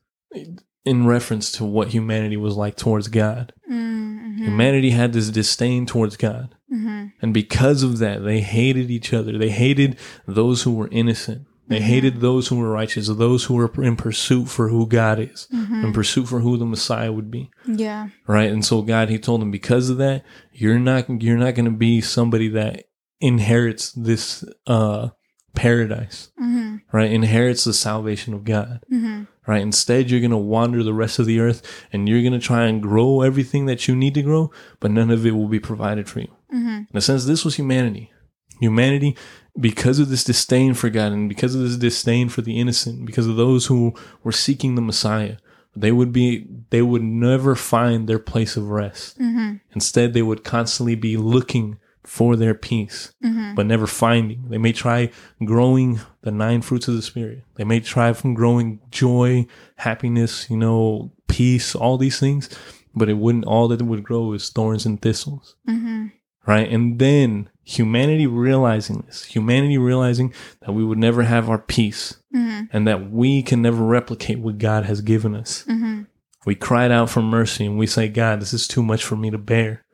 in 0.85 1.07
reference 1.07 1.51
to 1.53 1.65
what 1.65 1.89
humanity 1.89 2.37
was 2.37 2.57
like 2.57 2.77
towards 2.77 3.09
God, 3.09 3.53
Mm-hmm. 3.71 4.45
humanity 4.45 4.91
had 4.91 5.13
this 5.13 5.31
disdain 5.31 5.87
towards 5.87 6.17
God. 6.17 6.55
Mm-hmm. 6.73 7.07
And 7.23 7.33
because 7.35 7.83
of 7.83 7.99
that, 7.99 8.25
they 8.25 8.41
hated 8.41 8.91
each 8.91 9.13
other. 9.13 9.39
They 9.39 9.51
hated 9.51 9.97
those 10.27 10.63
who 10.63 10.75
were 10.75 10.89
innocent. 10.91 11.47
They 11.67 11.81
hated 11.81 12.21
those 12.21 12.49
who 12.49 12.57
were 12.57 12.69
righteous, 12.71 13.09
those 13.09 13.45
who 13.45 13.55
were 13.55 13.71
in 13.83 13.97
pursuit 13.97 14.49
for 14.49 14.69
who 14.69 14.87
God 14.87 15.19
is, 15.19 15.49
in 15.51 15.93
pursuit 15.95 16.27
for 16.29 16.41
who 16.41 16.59
the 16.59 16.67
Messiah 16.67 17.11
would 17.11 17.31
be. 17.31 17.51
Yeah. 17.67 18.09
Right. 18.27 18.51
And 18.51 18.63
so 18.63 18.83
God, 18.83 19.09
he 19.09 19.19
told 19.19 19.41
them 19.41 19.51
because 19.51 19.89
of 19.89 19.97
that, 19.97 20.25
you're 20.53 20.79
not, 20.79 21.09
you're 21.23 21.39
not 21.39 21.55
going 21.55 21.65
to 21.65 21.71
be 21.71 22.03
somebody 22.03 22.49
that 22.49 22.85
inherits 23.19 23.93
this, 23.93 24.45
uh, 24.67 25.09
paradise, 25.55 26.31
Mm-hmm. 26.39 26.77
right? 26.93 27.11
Inherits 27.11 27.65
the 27.65 27.73
salvation 27.73 28.35
of 28.35 28.45
God, 28.45 28.81
Mm-hmm. 28.93 29.23
Right? 29.47 29.63
Instead, 29.63 30.11
you're 30.11 30.21
going 30.21 30.31
to 30.31 30.37
wander 30.37 30.83
the 30.83 30.95
rest 30.95 31.19
of 31.19 31.27
the 31.27 31.41
earth 31.41 31.63
and 31.93 32.09
you're 32.09 32.23
going 32.23 32.33
to 32.33 32.39
try 32.39 32.65
and 32.65 32.83
grow 32.83 33.23
everything 33.23 33.67
that 33.67 33.87
you 33.87 33.97
need 33.97 34.15
to 34.15 34.23
grow, 34.23 34.51
but 34.81 34.91
none 34.91 35.11
of 35.11 35.25
it 35.27 35.33
will 35.33 35.49
be 35.49 35.61
provided 35.61 36.09
for 36.09 36.21
you. 36.21 36.33
Mm-hmm. 36.53 36.83
In 36.91 36.97
a 36.97 37.01
sense, 37.01 37.25
this 37.25 37.45
was 37.45 37.57
humanity. 37.57 38.13
Humanity, 38.61 39.17
because 39.59 39.99
of 39.99 40.09
this 40.09 40.25
disdain 40.25 40.75
for 40.75 40.89
God 40.89 41.13
and 41.13 41.29
because 41.29 41.55
of 41.55 41.63
this 41.63 41.77
disdain 41.77 42.29
for 42.29 42.43
the 42.43 42.59
innocent, 42.59 43.05
because 43.05 43.27
of 43.27 43.37
those 43.37 43.67
who 43.67 43.95
were 44.23 44.33
seeking 44.33 44.75
the 44.75 44.83
Messiah, 44.83 45.37
they 45.77 45.91
would 45.91 46.13
be, 46.13 46.47
they 46.71 46.83
would 46.83 47.03
never 47.03 47.55
find 47.57 48.09
their 48.09 48.21
place 48.21 48.57
of 48.57 48.71
rest. 48.71 49.19
Mm-hmm. 49.19 49.57
Instead, 49.75 50.15
they 50.15 50.23
would 50.23 50.45
constantly 50.45 50.95
be 50.95 51.17
looking 51.17 51.79
for 52.05 52.37
their 52.37 52.55
peace, 52.55 53.13
Mm-hmm. 53.25 53.55
but 53.55 53.67
never 53.67 53.87
finding. 53.87 54.49
They 54.49 54.59
may 54.59 54.73
try 54.73 55.11
growing 55.45 56.01
the 56.23 56.31
nine 56.31 56.63
fruits 56.63 56.87
of 56.89 56.95
the 56.95 57.03
Spirit. 57.03 57.43
They 57.57 57.65
may 57.65 57.81
try 57.81 58.13
from 58.13 58.35
growing 58.35 58.81
joy, 58.91 59.47
happiness, 59.77 60.49
you 60.51 60.57
know, 60.57 61.13
peace, 61.29 61.75
all 61.75 61.97
these 61.99 62.21
things, 62.21 62.49
but 62.95 63.09
it 63.09 63.15
wouldn't, 63.15 63.45
all 63.47 63.69
that 63.69 63.81
it 63.81 63.85
would 63.85 64.05
grow 64.05 64.33
is 64.33 64.49
thorns 64.51 64.87
and 64.87 65.01
thistles 65.01 65.57
Mm-hmm. 65.69 66.07
right? 66.47 66.71
And 66.71 66.99
then 66.99 67.49
humanity 67.65 68.27
realizing 68.27 69.03
this, 69.07 69.25
humanity 69.25 69.79
realizing 69.79 70.33
that 70.61 70.73
we 70.73 70.85
would 70.85 70.99
never 70.99 71.23
have 71.23 71.49
our 71.49 71.59
peace 71.59 72.19
Mm-hmm. 72.35 72.65
and 72.73 72.87
that 72.87 73.11
we 73.11 73.43
can 73.43 73.63
never 73.63 73.83
replicate 73.85 74.39
what 74.41 74.59
God 74.59 74.85
has 74.85 75.01
given 75.01 75.35
us. 75.35 75.65
Mm-hmm. 75.69 76.03
We 76.45 76.55
cried 76.55 76.91
out 76.91 77.09
for 77.09 77.23
mercy 77.23 77.65
and 77.65 77.79
we 77.79 77.87
say, 77.87 78.09
God, 78.09 78.41
this 78.41 78.53
is 78.53 78.69
too 78.69 78.83
much 78.83 79.03
for 79.05 79.17
me 79.17 79.31
to 79.31 79.39
bear. 79.39 79.85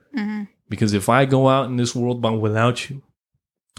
Because 0.71 0.95
if 0.95 1.11
I 1.11 1.27
go 1.27 1.49
out 1.51 1.67
in 1.67 1.77
this 1.77 1.95
world 1.95 2.23
by 2.23 2.31
without 2.31 2.89
you, 2.89 3.03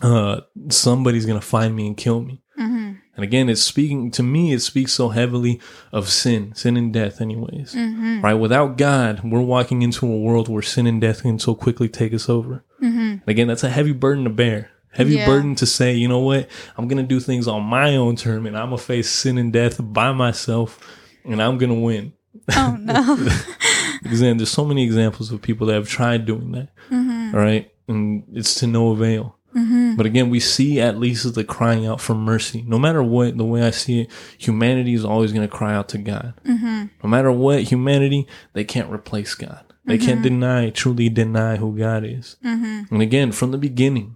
uh, 0.04 0.42
somebody's 0.70 1.26
going 1.26 1.40
to 1.40 1.46
find 1.46 1.76
me 1.76 1.88
and 1.88 1.98
kill 1.98 2.22
me. 2.22 2.44
Mm-hmm. 2.60 2.92
And 3.16 3.24
again, 3.24 3.50
it's 3.50 3.62
speaking 3.64 4.12
to 4.12 4.24
me, 4.24 4.54
it 4.54 4.60
speaks 4.62 4.92
so 4.94 5.10
heavily 5.10 5.60
of 5.92 6.10
sin, 6.10 6.54
sin 6.56 6.78
and 6.78 6.94
death, 6.94 7.20
anyways. 7.22 7.74
Mm-hmm. 7.74 8.22
Right? 8.22 8.34
Without 8.34 8.78
God, 8.78 9.22
we're 9.24 9.42
walking 9.42 9.82
into 9.82 10.06
a 10.06 10.20
world 10.20 10.48
where 10.48 10.62
sin 10.62 10.86
and 10.86 11.02
death 11.02 11.24
can 11.24 11.40
so 11.40 11.56
quickly 11.56 11.90
take 11.90 12.14
us 12.14 12.30
over. 12.30 12.64
Mm-hmm. 12.82 13.30
Again, 13.30 13.48
that's 13.48 13.64
a 13.64 13.70
heavy 13.70 13.94
burden 13.94 14.24
to 14.26 14.30
bear. 14.30 14.70
Heavy 14.94 15.16
Yeah. 15.16 15.26
burden 15.26 15.56
to 15.56 15.66
say, 15.66 15.94
you 15.94 16.08
know 16.08 16.20
what? 16.20 16.50
I'm 16.78 16.88
going 16.88 17.02
to 17.02 17.08
do 17.08 17.20
things 17.22 17.48
on 17.48 17.64
my 17.64 17.96
own 17.96 18.18
term 18.18 18.46
and 18.46 18.58
I'm 18.58 18.70
going 18.70 18.80
to 18.80 18.84
face 18.84 19.10
sin 19.10 19.38
and 19.38 19.54
death 19.54 19.78
by 19.82 20.12
myself 20.12 20.80
and 21.24 21.42
I'm 21.42 21.58
going 21.58 21.70
to 21.74 21.80
win. 21.80 22.14
Oh 22.56 22.78
no. 22.80 23.16
Because 24.02 24.20
then 24.20 24.38
there's 24.38 24.50
so 24.52 24.66
many 24.66 24.84
examples 24.84 25.32
of 25.32 25.42
people 25.42 25.68
that 25.68 25.74
have 25.74 25.88
tried 25.88 26.26
doing 26.26 26.52
that. 26.54 26.70
mm-hmm. 26.90 27.36
All 27.36 27.42
right. 27.42 27.72
And 27.88 28.24
it's 28.34 28.56
to 28.56 28.68
no 28.68 28.90
avail. 28.92 29.38
Mm-hmm. 29.56 29.96
But 29.96 30.06
again, 30.06 30.30
we 30.30 30.40
see 30.40 30.80
at 30.80 30.98
least 30.98 31.34
the 31.36 31.44
crying 31.44 31.86
out 31.86 32.00
for 32.00 32.16
mercy. 32.16 32.64
No 32.66 32.80
matter 32.80 33.04
what, 33.04 33.38
the 33.38 33.44
way 33.46 33.64
I 33.64 33.72
see 33.72 34.02
it, 34.02 34.12
humanity 34.38 34.94
is 34.94 35.04
always 35.04 35.34
going 35.34 35.48
to 35.48 35.54
cry 35.54 35.74
out 35.74 35.90
to 35.90 35.98
God. 35.98 36.34
Mm-hmm. 36.46 36.86
No 37.04 37.10
matter 37.10 37.32
what, 37.32 37.64
humanity, 37.64 38.28
they 38.54 38.64
can't 38.64 38.92
replace 38.92 39.36
God. 39.36 39.66
They 39.84 39.98
can't 39.98 40.22
deny, 40.22 40.70
truly 40.70 41.10
deny 41.10 41.58
who 41.58 41.78
God 41.78 42.06
is. 42.06 42.38
Mm-hmm. 42.46 42.94
And 42.94 43.02
again, 43.02 43.32
from 43.34 43.52
the 43.52 43.58
beginning, 43.58 44.16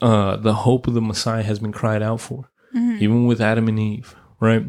uh, 0.00 0.36
the 0.36 0.54
hope 0.54 0.86
of 0.86 0.94
the 0.94 1.00
Messiah 1.02 1.42
has 1.42 1.58
been 1.58 1.72
cried 1.72 2.02
out 2.02 2.20
for, 2.20 2.50
Mhm. 2.74 3.00
even 3.00 3.26
with 3.26 3.40
Adam 3.40 3.68
and 3.68 3.78
Eve, 3.78 4.14
right? 4.40 4.64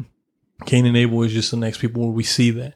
Cain 0.66 0.86
and 0.86 0.96
Abel 0.96 1.22
is 1.22 1.32
just 1.32 1.50
the 1.50 1.56
next 1.56 1.78
people 1.78 2.02
where 2.02 2.10
we 2.12 2.24
see 2.24 2.50
that. 2.50 2.74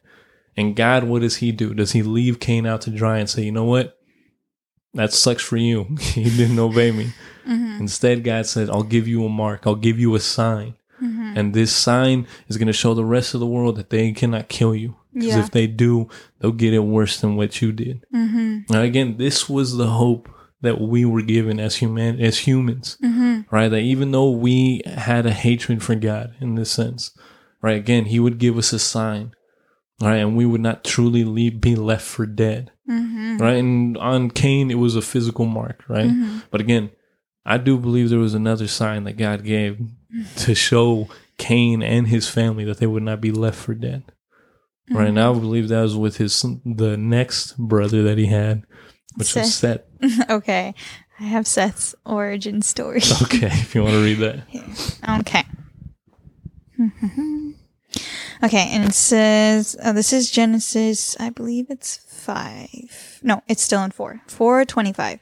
And 0.56 0.74
God, 0.74 1.04
what 1.04 1.22
does 1.22 1.36
he 1.36 1.52
do? 1.52 1.74
Does 1.74 1.92
he 1.92 2.02
leave 2.02 2.40
Cain 2.40 2.66
out 2.66 2.80
to 2.82 2.90
dry 2.90 3.18
and 3.18 3.28
say, 3.28 3.42
you 3.42 3.52
know 3.52 3.64
what? 3.64 3.98
That 4.94 5.12
sucks 5.12 5.42
for 5.42 5.56
you. 5.58 5.84
he 6.00 6.24
didn't 6.24 6.58
obey 6.58 6.90
me. 6.90 7.12
Mm-hmm. 7.46 7.80
Instead, 7.80 8.24
God 8.24 8.46
said, 8.46 8.70
I'll 8.70 8.82
give 8.82 9.06
you 9.06 9.24
a 9.24 9.28
mark. 9.28 9.66
I'll 9.66 9.74
give 9.74 9.98
you 9.98 10.14
a 10.14 10.20
sign. 10.20 10.74
Mm-hmm. 11.02 11.34
And 11.36 11.54
this 11.54 11.74
sign 11.74 12.26
is 12.48 12.56
going 12.56 12.68
to 12.68 12.72
show 12.72 12.94
the 12.94 13.04
rest 13.04 13.34
of 13.34 13.40
the 13.40 13.46
world 13.46 13.76
that 13.76 13.90
they 13.90 14.12
cannot 14.12 14.48
kill 14.48 14.74
you. 14.74 14.96
Because 15.12 15.28
Yeah. 15.28 15.40
if 15.40 15.50
they 15.50 15.66
do, 15.66 16.08
they'll 16.38 16.52
get 16.52 16.72
it 16.72 16.80
worse 16.80 17.20
than 17.20 17.36
what 17.36 17.60
you 17.60 17.72
did. 17.72 18.04
Mm-hmm. 18.14 18.60
Now, 18.72 18.80
again, 18.80 19.16
this 19.18 19.48
was 19.48 19.76
the 19.76 19.88
hope 19.88 20.28
that 20.62 20.80
we 20.80 21.04
were 21.04 21.20
given 21.22 21.60
as 21.60 21.76
human, 21.76 22.18
as 22.20 22.38
humans, 22.40 22.96
Mm-hmm. 23.04 23.54
right? 23.54 23.68
That 23.68 23.80
even 23.80 24.10
though 24.12 24.30
we 24.30 24.80
had 24.86 25.26
a 25.26 25.32
hatred 25.32 25.82
for 25.82 25.94
God 25.94 26.34
in 26.40 26.54
this 26.54 26.70
sense, 26.70 27.10
right? 27.60 27.76
Again, 27.76 28.06
He 28.06 28.18
would 28.18 28.38
give 28.38 28.56
us 28.56 28.72
a 28.72 28.78
sign, 28.78 29.32
right? 30.00 30.16
And 30.16 30.36
we 30.36 30.46
would 30.46 30.60
not 30.60 30.84
truly 30.84 31.24
leave, 31.24 31.60
be 31.60 31.74
left 31.74 32.04
for 32.06 32.26
dead, 32.26 32.70
Mm-hmm. 32.88 33.38
right? 33.38 33.56
And 33.56 33.96
on 33.98 34.30
Cain, 34.30 34.70
it 34.70 34.78
was 34.78 34.94
a 34.96 35.02
physical 35.02 35.44
mark, 35.46 35.82
right? 35.88 36.06
Mhm. 36.08 36.42
But 36.50 36.60
again, 36.60 36.90
I 37.44 37.58
do 37.58 37.78
believe 37.78 38.10
there 38.10 38.18
was 38.18 38.34
another 38.34 38.66
sign 38.68 39.04
that 39.04 39.16
God 39.16 39.44
gave 39.44 39.78
to 40.38 40.54
show 40.54 41.08
Cain 41.38 41.82
and 41.82 42.06
his 42.08 42.28
family 42.28 42.64
that 42.64 42.78
they 42.78 42.86
would 42.86 43.02
not 43.02 43.20
be 43.20 43.30
left 43.32 43.58
for 43.58 43.74
dead. 43.74 44.04
Right 44.90 45.12
now, 45.12 45.34
I 45.34 45.38
believe 45.38 45.68
that 45.68 45.82
was 45.82 45.96
with 45.96 46.16
his 46.18 46.44
the 46.64 46.96
next 46.96 47.56
brother 47.58 48.04
that 48.04 48.18
he 48.18 48.26
had, 48.26 48.62
which 49.16 49.34
was 49.34 49.52
Seth. 49.54 49.80
okay. 50.30 50.74
I 51.18 51.24
have 51.24 51.46
Seth's 51.46 51.94
origin 52.04 52.62
story. 52.62 53.00
Okay, 53.22 53.48
if 53.48 53.74
you 53.74 53.82
want 53.82 53.94
to 53.94 54.04
read 54.04 54.18
that. 54.18 54.44
Okay. 55.20 55.44
Okay, 58.42 58.68
and 58.70 58.84
it 58.84 58.94
says, 58.94 59.76
oh, 59.84 59.92
this 59.92 60.12
is 60.12 60.30
Genesis, 60.30 61.16
I 61.18 61.30
believe 61.30 61.66
it's 61.70 61.96
5. 61.96 63.20
No, 63.22 63.42
it's 63.48 63.62
still 63.62 63.82
in 63.82 63.90
4. 63.90 64.22
425. 64.26 65.20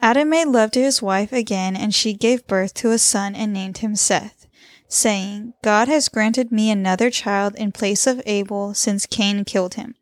Adam 0.00 0.28
made 0.28 0.46
love 0.46 0.70
to 0.72 0.82
his 0.82 1.00
wife 1.00 1.32
again, 1.32 1.76
and 1.76 1.94
she 1.94 2.12
gave 2.12 2.46
birth 2.46 2.74
to 2.74 2.90
a 2.90 2.98
son 2.98 3.34
and 3.34 3.52
named 3.52 3.78
him 3.78 3.94
Seth, 3.94 4.46
saying, 4.88 5.54
God 5.62 5.88
has 5.88 6.08
granted 6.08 6.50
me 6.50 6.70
another 6.70 7.08
child 7.08 7.54
in 7.54 7.70
place 7.72 8.06
of 8.06 8.20
Abel 8.26 8.74
since 8.74 9.06
Cain 9.06 9.44
killed 9.44 9.74
him. 9.74 9.94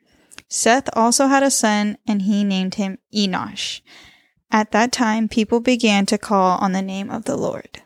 Seth 0.48 0.88
also 0.94 1.26
had 1.26 1.42
a 1.42 1.50
son, 1.50 1.98
and 2.06 2.22
he 2.22 2.42
named 2.44 2.76
him 2.76 2.98
Enosh. 3.14 3.82
At 4.50 4.72
that 4.72 4.90
time, 4.90 5.28
people 5.28 5.60
began 5.60 6.06
to 6.06 6.18
call 6.18 6.58
on 6.58 6.72
the 6.72 6.82
name 6.82 7.08
of 7.10 7.24
the 7.24 7.36
Lord. 7.36 7.82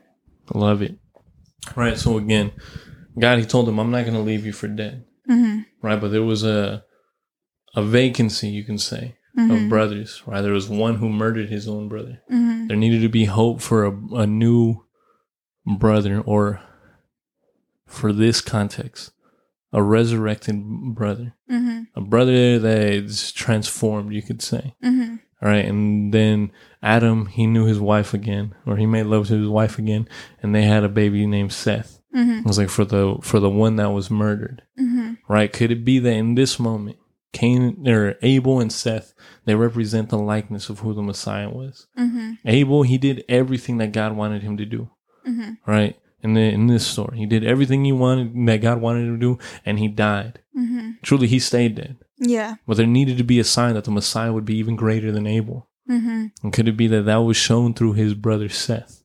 I 0.55 0.59
love 0.59 0.81
it. 0.81 0.97
Right. 1.77 1.99
So 1.99 2.16
again, 2.16 2.53
God, 3.18 3.38
He 3.38 3.44
told 3.44 3.68
him, 3.68 3.79
"I'm 3.79 3.90
not 3.90 4.03
going 4.03 4.14
to 4.14 4.20
leave 4.20 4.44
you 4.46 4.53
for 4.53 4.68
dead." 4.68 5.05
Mm-hmm. 5.31 5.61
Right. 5.83 6.00
But 6.00 6.11
there 6.12 6.22
was 6.22 6.44
a 6.44 6.85
a 7.74 7.83
vacancy, 7.83 8.48
you 8.48 8.64
can 8.64 8.79
say, 8.79 9.16
Mm-hmm. 9.38 9.50
of 9.64 9.68
brothers. 9.68 10.22
Right. 10.27 10.42
There 10.42 10.53
was 10.53 10.68
one 10.68 10.96
who 10.96 11.09
murdered 11.09 11.48
his 11.48 11.66
own 11.66 11.88
brother. 11.88 12.22
Mm-hmm. 12.31 12.68
There 12.68 12.77
needed 12.77 13.03
to 13.03 13.09
be 13.09 13.24
hope 13.24 13.61
for 13.61 13.85
a, 13.85 13.90
a 14.14 14.27
new 14.27 14.85
brother, 15.66 16.20
or 16.20 16.61
for 17.87 18.12
this 18.12 18.40
context, 18.40 19.11
a 19.72 19.83
resurrected 19.83 20.62
brother, 20.94 21.35
Mm-hmm. 21.50 21.83
a 21.96 22.00
brother 22.00 22.59
that 22.61 22.79
is 22.92 23.33
transformed, 23.33 24.12
you 24.12 24.22
could 24.22 24.40
say. 24.42 24.74
Mm-hmm. 24.85 25.16
All 25.42 25.48
right. 25.48 25.64
And 25.64 26.12
then 26.14 26.53
Adam, 26.83 27.27
he 27.27 27.46
knew 27.46 27.66
his 27.66 27.81
wife 27.81 28.14
again, 28.14 28.55
or 28.66 28.77
he 28.77 28.87
made 28.87 29.07
love 29.07 29.27
to 29.29 29.38
his 29.38 29.48
wife 29.48 29.79
again, 29.79 30.09
and 30.42 30.55
they 30.55 30.62
had 30.62 30.85
a 30.85 30.88
baby 30.88 31.27
named 31.27 31.53
Seth. 31.53 32.00
Mm-hmm. 32.14 32.38
It 32.38 32.46
was 32.46 32.59
like 32.59 32.70
for 32.70 32.85
the 32.85 33.18
for 33.22 33.40
the 33.40 33.50
one 33.50 33.77
that 33.77 33.90
was 33.90 34.11
murdered. 34.11 34.62
Mm-hmm. 34.79 35.14
Right? 35.29 35.53
Could 35.53 35.70
it 35.72 35.85
be 35.85 35.98
that 35.98 36.12
in 36.12 36.35
this 36.35 36.59
moment, 36.61 36.98
Cain 37.35 37.87
or 37.87 38.16
Abel 38.22 38.61
and 38.61 38.72
Seth, 38.72 39.12
they 39.44 39.55
represent 39.55 40.09
the 40.09 40.18
likeness 40.18 40.70
of 40.70 40.79
who 40.79 40.94
the 40.94 41.03
Messiah 41.03 41.50
was. 41.50 41.87
Mm-hmm. 41.98 42.35
Abel, 42.46 42.83
he 42.83 42.96
did 42.96 43.24
everything 43.29 43.79
that 43.79 43.92
God 43.92 44.16
wanted 44.16 44.42
him 44.42 44.57
to 44.57 44.64
do. 44.64 44.88
Mm-hmm. 45.29 45.70
Right? 45.70 45.98
In 46.22 46.33
the, 46.33 46.40
in 46.40 46.68
this 46.68 46.87
story, 46.87 47.18
he 47.18 47.27
did 47.27 47.44
everything 47.44 47.85
he 47.85 47.92
wanted 47.92 48.33
that 48.46 48.62
God 48.62 48.81
wanted 48.81 49.07
him 49.07 49.20
to 49.20 49.20
do, 49.20 49.38
and 49.66 49.79
he 49.79 49.88
died. 49.88 50.38
Mm-hmm. 50.59 50.92
Truly, 51.03 51.27
he 51.27 51.38
stayed 51.38 51.74
dead. 51.74 51.98
Yeah. 52.16 52.55
But 52.66 52.79
there 52.79 52.87
needed 52.87 53.18
to 53.18 53.24
be 53.24 53.38
a 53.38 53.44
sign 53.44 53.74
that 53.74 53.85
the 53.85 53.90
Messiah 53.90 54.33
would 54.33 54.46
be 54.46 54.57
even 54.57 54.74
greater 54.74 55.12
than 55.12 55.27
Abel. 55.27 55.68
Mm-hmm. 55.90 56.27
And 56.42 56.53
could 56.53 56.66
it 56.66 56.79
be 56.79 56.87
that 56.87 57.03
that 57.03 57.16
was 57.16 57.37
shown 57.37 57.74
through 57.74 57.92
his 57.92 58.14
brother 58.14 58.48
Seth, 58.48 59.04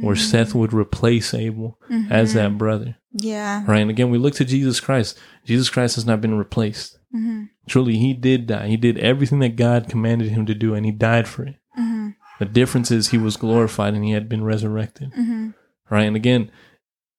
where 0.00 0.16
Seth 0.16 0.54
would 0.54 0.72
replace 0.72 1.34
Abel 1.34 1.78
as 2.10 2.34
that 2.34 2.58
brother? 2.58 2.96
Yeah. 3.12 3.64
Right. 3.66 3.80
And 3.80 3.90
again, 3.90 4.10
we 4.10 4.18
look 4.18 4.34
to 4.34 4.44
Jesus 4.44 4.80
Christ. 4.80 5.18
Jesus 5.44 5.68
Christ 5.68 5.96
has 5.96 6.06
not 6.06 6.20
been 6.20 6.38
replaced. 6.38 6.98
Mm-hmm. 7.14 7.44
Truly, 7.68 7.96
he 7.96 8.14
did 8.14 8.46
die. 8.46 8.68
He 8.68 8.76
did 8.76 8.98
everything 8.98 9.40
that 9.40 9.56
God 9.56 9.88
commanded 9.88 10.28
him 10.28 10.46
to 10.46 10.54
do, 10.54 10.74
and 10.74 10.86
he 10.86 10.92
died 10.92 11.26
for 11.26 11.44
it. 11.44 11.56
Mm-hmm. 11.78 12.10
The 12.38 12.44
difference 12.46 12.90
is 12.90 13.08
he 13.08 13.18
was 13.18 13.36
glorified 13.36 13.94
and 13.94 14.04
he 14.04 14.12
had 14.12 14.28
been 14.28 14.44
resurrected. 14.44 15.12
Mm-hmm. 15.12 15.50
Right. 15.90 16.04
And 16.04 16.16
again, 16.16 16.50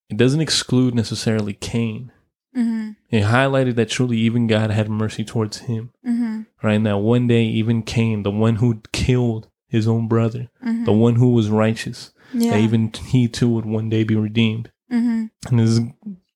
it 0.10 0.18
doesn't 0.18 0.42
exclude 0.42 0.96
necessarily 0.96 1.54
Cain. 1.54 2.12
Mm-hmm. 2.58 2.92
It 3.10 3.24
highlighted 3.26 3.76
that 3.76 3.90
truly 3.90 4.18
even 4.18 4.48
God 4.48 4.72
had 4.72 4.90
mercy 4.90 5.24
towards 5.24 5.60
him. 5.60 5.92
Mm-hmm. 6.08 6.42
Right. 6.64 6.74
And 6.74 6.86
that 6.86 6.98
one 6.98 7.28
day, 7.28 7.44
even 7.44 7.84
Cain, 7.84 8.24
the 8.24 8.32
one 8.32 8.56
who 8.58 8.82
killed 8.92 9.48
his 9.72 9.88
own 9.88 10.08
brother, 10.08 10.50
Mm-hmm. 10.66 10.86
the 10.86 10.94
one 10.94 11.16
who 11.16 11.32
was 11.34 11.50
righteous, 11.50 12.12
Yeah. 12.34 12.52
that 12.52 12.60
even 12.60 12.92
he 13.08 13.28
too 13.28 13.50
would 13.50 13.66
one 13.66 13.90
day 13.90 14.04
be 14.04 14.16
redeemed. 14.16 14.70
Mm-hmm. 14.92 15.26
And 15.50 15.60
this 15.60 15.70
is, 15.70 15.80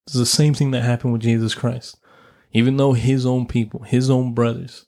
this 0.06 0.16
is 0.16 0.20
the 0.20 0.26
same 0.26 0.54
thing 0.54 0.72
that 0.72 0.82
happened 0.84 1.14
with 1.14 1.22
Jesus 1.22 1.54
Christ. 1.54 1.98
Even 2.54 2.78
though 2.78 2.94
his 2.94 3.26
own 3.26 3.46
people, 3.46 3.82
his 3.84 4.10
own 4.10 4.34
brothers, 4.34 4.86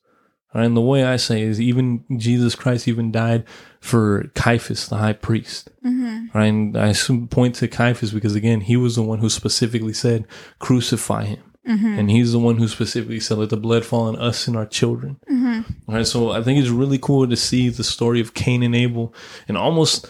right? 0.56 0.64
And 0.66 0.78
the 0.78 0.82
way 0.82 1.04
I 1.04 1.18
say 1.18 1.42
is 1.42 1.60
even 1.60 2.06
Jesus 2.18 2.56
Christ 2.56 2.88
even 2.88 3.12
died 3.12 3.44
for 3.82 4.32
Caiaphas, 4.36 4.88
the 4.88 4.96
high 4.98 5.14
priest, 5.14 5.70
Mm-hmm. 5.86 6.38
right? 6.38 6.46
And 6.46 6.78
I 6.78 6.94
point 7.30 7.56
to 7.56 7.68
Caiaphas 7.68 8.12
because 8.14 8.36
again, 8.36 8.62
he 8.62 8.78
was 8.78 8.96
the 8.96 9.04
one 9.04 9.20
who 9.20 9.30
specifically 9.30 9.94
said, 9.94 10.26
crucify 10.60 11.26
him. 11.26 11.44
Mm-hmm. 11.68 12.00
And 12.00 12.10
he's 12.10 12.32
the 12.32 12.40
one 12.40 12.58
who 12.58 12.68
specifically 12.68 13.20
said, 13.20 13.38
let 13.38 13.50
the 13.50 13.58
blood 13.58 13.86
fall 13.86 14.04
on 14.04 14.16
us 14.16 14.48
and 14.48 14.56
our 14.56 14.66
children. 14.66 15.20
Mm-hmm. 15.30 15.62
All 15.90 15.96
right, 15.96 16.08
so 16.08 16.32
I 16.32 16.42
think 16.42 16.60
it's 16.60 16.70
really 16.70 16.98
cool 16.98 17.28
to 17.28 17.36
see 17.36 17.70
the 17.70 17.84
story 17.84 18.22
of 18.22 18.34
Cain 18.34 18.64
and 18.64 18.76
Abel, 18.76 19.14
and 19.48 19.58
almost 19.58 20.10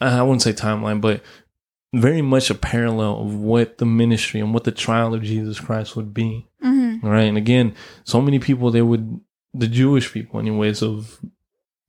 I 0.00 0.22
wouldn't 0.22 0.42
say 0.42 0.52
timeline, 0.52 1.00
but 1.00 1.22
very 1.94 2.22
much 2.22 2.50
a 2.50 2.54
parallel 2.54 3.22
of 3.22 3.34
what 3.34 3.78
the 3.78 3.86
ministry 3.86 4.40
and 4.40 4.52
what 4.52 4.64
the 4.64 4.72
trial 4.72 5.14
of 5.14 5.22
Jesus 5.22 5.60
Christ 5.60 5.96
would 5.96 6.12
be. 6.12 6.46
Mm-hmm. 6.62 7.06
All 7.06 7.12
right, 7.12 7.22
and 7.22 7.38
again, 7.38 7.74
so 8.04 8.20
many 8.20 8.38
people 8.38 8.70
they 8.70 8.82
would 8.82 9.20
the 9.54 9.68
Jewish 9.68 10.12
people, 10.12 10.40
anyways, 10.40 10.82
of 10.82 11.20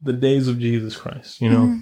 the 0.01 0.13
days 0.13 0.47
of 0.47 0.59
Jesus 0.59 0.95
Christ, 0.95 1.41
you 1.41 1.49
know, 1.49 1.81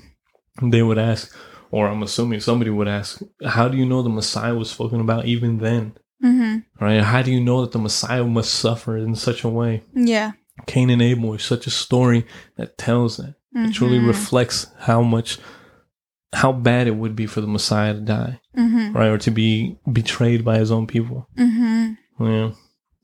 they 0.61 0.81
would 0.81 0.97
ask, 0.97 1.35
or 1.71 1.87
I'm 1.87 2.01
assuming 2.01 2.39
somebody 2.39 2.71
would 2.71 2.87
ask, 2.87 3.21
how 3.45 3.67
do 3.67 3.77
you 3.77 3.85
know 3.85 4.01
the 4.01 4.09
Messiah 4.09 4.55
was 4.55 4.71
spoken 4.71 5.01
about 5.01 5.25
even 5.25 5.57
then? 5.57 5.93
Mm-hmm. 6.23 6.83
Right? 6.83 7.01
How 7.01 7.21
do 7.21 7.31
you 7.31 7.41
know 7.41 7.61
that 7.61 7.71
the 7.71 7.79
Messiah 7.79 8.23
must 8.23 8.53
suffer 8.53 8.97
in 8.97 9.15
such 9.15 9.43
a 9.43 9.49
way? 9.49 9.83
Yeah. 9.93 10.31
Cain 10.67 10.89
and 10.89 11.01
Abel 11.01 11.33
is 11.33 11.43
such 11.43 11.67
a 11.67 11.71
story 11.71 12.25
that 12.57 12.77
tells 12.77 13.17
that. 13.17 13.35
It 13.55 13.73
truly 13.73 13.99
Mhm. 13.99 14.07
reflects 14.07 14.67
how 14.79 15.01
much, 15.03 15.37
how 16.33 16.51
bad 16.51 16.87
it 16.87 16.95
would 16.95 17.15
be 17.15 17.25
for 17.27 17.41
the 17.41 17.47
Messiah 17.47 17.93
to 17.93 17.99
die, 17.99 18.39
Mm-hmm. 18.57 18.93
right? 18.97 19.09
Or 19.09 19.17
to 19.19 19.31
be 19.31 19.77
betrayed 19.91 20.43
by 20.45 20.57
his 20.57 20.71
own 20.71 20.87
people. 20.87 21.27
Mm-hmm. 21.37 22.25
Yeah. 22.25 22.51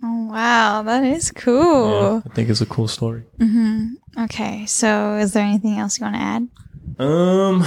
Oh 0.02 0.24
wow, 0.32 0.82
that 0.84 1.04
is 1.04 1.30
cool. 1.32 2.22
yeah 2.24 2.32
I 2.32 2.34
think 2.34 2.50
it's 2.50 2.62
a 2.62 2.66
cool 2.66 2.88
story. 2.88 3.24
Mm-hmm. 3.40 4.24
Okay, 4.24 4.66
so 4.66 5.18
is 5.18 5.34
there 5.34 5.44
anything 5.44 5.78
else 5.78 6.00
you 6.00 6.06
want 6.06 6.16
to 6.16 6.22
add? 6.22 6.48
Um, 7.06 7.66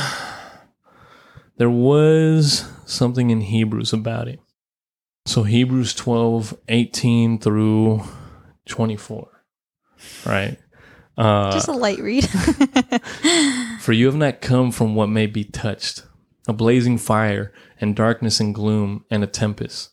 there 1.59 1.71
was 1.71 2.65
something 2.87 3.31
in 3.31 3.41
Hebrews 3.43 3.93
about 3.93 4.29
it. 4.29 4.41
So 5.25 5.45
Hebrews 5.45 5.95
12, 5.95 6.59
18 6.69 7.39
through 7.39 8.03
24, 8.67 9.29
right? 10.27 10.59
Uh, 11.17 11.53
Just 11.53 11.69
a 11.69 11.73
light 11.73 12.01
read. 12.01 12.29
For 13.81 13.93
you 13.93 14.07
have 14.07 14.17
not 14.17 14.41
come 14.41 14.73
from 14.73 14.95
what 14.95 15.09
may 15.09 15.27
be 15.27 15.45
touched, 15.45 16.05
a 16.49 16.53
blazing 16.53 16.99
fire, 16.99 17.53
and 17.81 17.95
darkness 17.95 18.41
and 18.41 18.55
gloom, 18.55 19.05
and 19.11 19.23
a 19.23 19.29
tempest, 19.29 19.91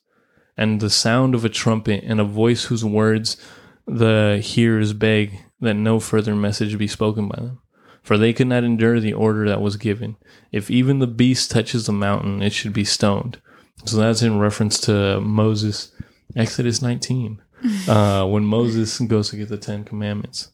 and 0.57 0.79
the 0.79 0.89
sound 0.89 1.35
of 1.35 1.45
a 1.45 1.49
trumpet, 1.49 2.03
and 2.03 2.19
a 2.19 2.25
voice 2.25 2.65
whose 2.65 2.83
words 2.85 3.37
the 3.85 4.39
hearers 4.43 4.93
beg 4.93 5.39
that 5.59 5.73
no 5.73 5.99
further 5.99 6.35
message 6.35 6.77
be 6.77 6.87
spoken 6.87 7.27
by 7.27 7.35
them. 7.37 7.59
For 8.01 8.17
they 8.17 8.33
could 8.33 8.47
not 8.47 8.63
endure 8.63 8.99
the 8.99 9.13
order 9.13 9.47
that 9.47 9.61
was 9.61 9.77
given. 9.77 10.15
If 10.51 10.71
even 10.71 10.99
the 10.99 11.07
beast 11.07 11.51
touches 11.51 11.85
the 11.85 11.91
mountain, 11.91 12.41
it 12.41 12.53
should 12.53 12.73
be 12.73 12.85
stoned. 12.85 13.41
So 13.85 13.97
that's 13.97 14.21
in 14.21 14.39
reference 14.39 14.79
to 14.81 15.21
Moses, 15.21 15.91
Exodus 16.35 16.81
19, 16.81 17.41
uh, 17.87 18.25
when 18.27 18.43
Moses 18.43 18.99
goes 18.99 19.29
to 19.29 19.37
get 19.37 19.49
the 19.49 19.57
Ten 19.57 19.83
Commandments. 19.83 20.51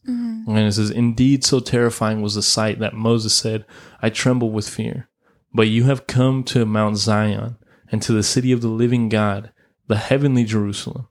And 0.47 0.67
it 0.67 0.73
says, 0.73 0.91
Indeed, 0.91 1.43
so 1.43 1.59
terrifying 1.59 2.21
was 2.21 2.35
the 2.35 2.43
sight 2.43 2.79
that 2.79 2.93
Moses 2.93 3.33
said, 3.33 3.65
I 4.01 4.09
tremble 4.09 4.51
with 4.51 4.69
fear. 4.69 5.09
But 5.53 5.67
you 5.67 5.85
have 5.85 6.07
come 6.07 6.43
to 6.45 6.65
Mount 6.65 6.97
Zion 6.97 7.57
and 7.91 8.01
to 8.01 8.13
the 8.13 8.23
city 8.23 8.51
of 8.51 8.61
the 8.61 8.67
living 8.67 9.09
God, 9.09 9.51
the 9.87 9.97
heavenly 9.97 10.43
Jerusalem, 10.43 11.07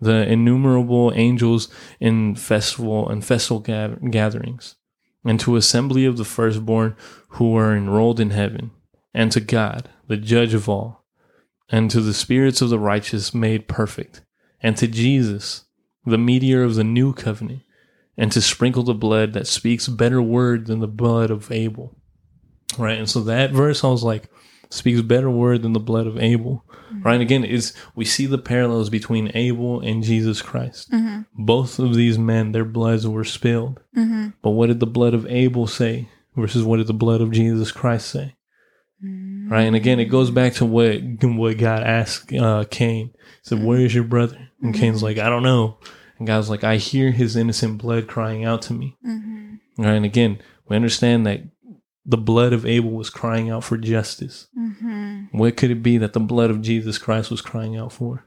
the 0.00 0.26
innumerable 0.26 1.12
angels 1.14 1.68
in 2.00 2.34
festival 2.34 3.08
and 3.08 3.24
festival 3.24 3.60
gatherings, 3.60 4.76
and 5.24 5.38
to 5.40 5.56
assembly 5.56 6.04
of 6.04 6.16
the 6.16 6.24
firstborn 6.24 6.96
who 7.30 7.56
are 7.56 7.76
enrolled 7.76 8.18
in 8.18 8.30
heaven, 8.30 8.72
and 9.14 9.30
to 9.32 9.40
God, 9.40 9.90
the 10.08 10.16
judge 10.16 10.54
of 10.54 10.68
all, 10.68 11.01
and 11.72 11.90
to 11.90 12.00
the 12.00 12.14
spirits 12.14 12.62
of 12.62 12.70
the 12.70 12.78
righteous 12.78 13.34
made 13.34 13.66
perfect, 13.66 14.22
and 14.60 14.76
to 14.76 14.86
Jesus, 14.86 15.64
the 16.04 16.18
mediator 16.18 16.62
of 16.62 16.76
the 16.76 16.84
new 16.84 17.12
covenant 17.12 17.62
and 18.16 18.30
to 18.32 18.42
sprinkle 18.42 18.82
the 18.82 18.94
blood 18.94 19.32
that 19.32 19.46
speaks 19.46 19.88
better 19.88 20.20
word 20.20 20.66
than 20.66 20.80
the 20.80 20.88
blood 20.88 21.30
of 21.30 21.50
Abel. 21.50 21.96
Right. 22.78 22.98
And 22.98 23.08
so 23.08 23.20
that 23.20 23.50
verse 23.52 23.84
I 23.84 23.88
was 23.88 24.02
like, 24.02 24.28
speaks 24.70 25.02
better 25.02 25.30
word 25.30 25.62
than 25.62 25.72
the 25.72 25.80
blood 25.80 26.06
of 26.06 26.18
Abel. 26.18 26.64
Right. 27.02 27.14
And 27.14 27.22
again, 27.22 27.44
is 27.44 27.74
we 27.94 28.04
see 28.04 28.26
the 28.26 28.38
parallels 28.38 28.90
between 28.90 29.32
Abel 29.34 29.80
and 29.80 30.02
Jesus 30.02 30.42
Christ. 30.42 30.92
Both 31.34 31.78
of 31.78 31.94
these 31.94 32.18
men, 32.18 32.52
their 32.52 32.64
bloods 32.64 33.06
were 33.06 33.24
spilled. 33.24 33.80
mm-hmm. 33.96 34.28
But 34.42 34.50
what 34.50 34.68
did 34.68 34.80
the 34.80 34.86
blood 34.86 35.14
of 35.14 35.26
Abel 35.26 35.66
say 35.66 36.08
versus 36.36 36.64
what 36.64 36.78
did 36.78 36.86
the 36.86 36.94
blood 36.94 37.20
of 37.20 37.32
Jesus 37.32 37.72
Christ 37.72 38.08
say? 38.08 38.36
Right? 39.02 39.62
And 39.62 39.76
again, 39.76 40.00
it 40.00 40.06
goes 40.06 40.30
back 40.30 40.54
to 40.54 40.64
what 40.64 41.00
what 41.22 41.58
God 41.58 41.82
asked 41.82 42.32
uh, 42.32 42.64
Cain. 42.70 43.10
He 43.14 43.20
said, 43.42 43.62
"Where 43.64 43.80
is 43.80 43.94
your 43.94 44.04
brother?" 44.04 44.48
And 44.62 44.74
Cain's 44.74 45.02
like, 45.02 45.18
"I 45.18 45.28
don't 45.28 45.42
know." 45.42 45.76
And 46.18 46.26
God's 46.26 46.48
like, 46.50 46.64
"I 46.64 46.76
hear 46.76 47.10
his 47.10 47.36
innocent 47.36 47.78
blood 47.78 48.06
crying 48.06 48.44
out 48.44 48.62
to 48.62 48.72
me." 48.74 48.96
Mhm. 49.06 49.58
Right? 49.78 49.94
And 49.94 50.04
again, 50.04 50.38
we 50.68 50.76
understand 50.76 51.26
that 51.26 51.42
the 52.04 52.16
blood 52.18 52.52
of 52.52 52.66
Abel 52.66 52.90
was 52.90 53.10
crying 53.10 53.50
out 53.50 53.64
for 53.64 53.76
justice. 53.76 54.48
Mhm. 54.58 55.28
What 55.32 55.56
could 55.56 55.70
it 55.70 55.82
be 55.82 55.98
that 55.98 56.12
the 56.12 56.20
blood 56.20 56.50
of 56.50 56.62
Jesus 56.62 56.98
Christ 56.98 57.30
was 57.30 57.40
crying 57.40 57.76
out 57.76 57.92
for? 57.92 58.24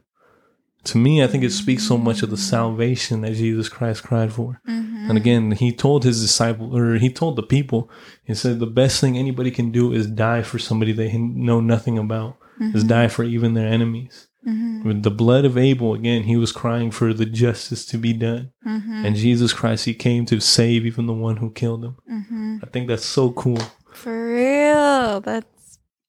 To 0.86 0.98
me, 0.98 1.22
I 1.22 1.26
think 1.26 1.42
it 1.42 1.52
speaks 1.52 1.82
so 1.86 1.98
much 1.98 2.22
of 2.22 2.30
the 2.30 2.36
salvation 2.36 3.22
that 3.22 3.34
Jesus 3.34 3.68
Christ 3.68 4.04
cried 4.04 4.32
for. 4.32 4.60
Mhm. 4.68 5.08
And 5.08 5.18
again, 5.18 5.50
he 5.52 5.72
told 5.72 6.04
his 6.04 6.20
disciple, 6.20 6.76
or 6.76 6.96
he 6.96 7.10
told 7.10 7.36
the 7.36 7.42
people, 7.42 7.90
he 8.24 8.34
said, 8.34 8.58
the 8.58 8.66
best 8.82 9.00
thing 9.00 9.16
anybody 9.18 9.50
can 9.50 9.70
do 9.70 9.92
is 9.92 10.06
die 10.06 10.42
for 10.42 10.58
somebody 10.58 10.92
they 10.92 11.16
know 11.18 11.60
nothing 11.60 11.98
about, 11.98 12.36
is 12.74 12.84
die 12.84 13.08
for 13.08 13.24
even 13.24 13.54
their 13.54 13.68
enemies. 13.68 14.28
Mhm. 14.46 14.84
With 14.84 15.02
the 15.02 15.10
blood 15.10 15.44
of 15.44 15.58
Abel, 15.58 15.94
again, 15.94 16.22
he 16.22 16.36
was 16.36 16.52
crying 16.52 16.90
for 16.92 17.12
the 17.12 17.26
justice 17.26 17.84
to 17.86 17.98
be 17.98 18.12
done. 18.12 18.50
Mhm. 18.64 19.04
And 19.04 19.16
Jesus 19.16 19.52
Christ, 19.52 19.86
he 19.86 19.94
came 19.94 20.24
to 20.26 20.38
save 20.40 20.86
even 20.86 21.06
the 21.06 21.20
one 21.28 21.38
who 21.38 21.50
killed 21.50 21.84
him. 21.84 21.96
Mhm. 22.08 22.60
I 22.62 22.66
think 22.72 22.86
that's 22.86 23.04
so 23.04 23.30
cool. 23.30 23.62
For 23.92 24.14
real. 24.34 25.20
That's 25.20 25.55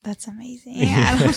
that's 0.08 0.28
amazing. 0.28 0.74
Yeah. 0.78 1.32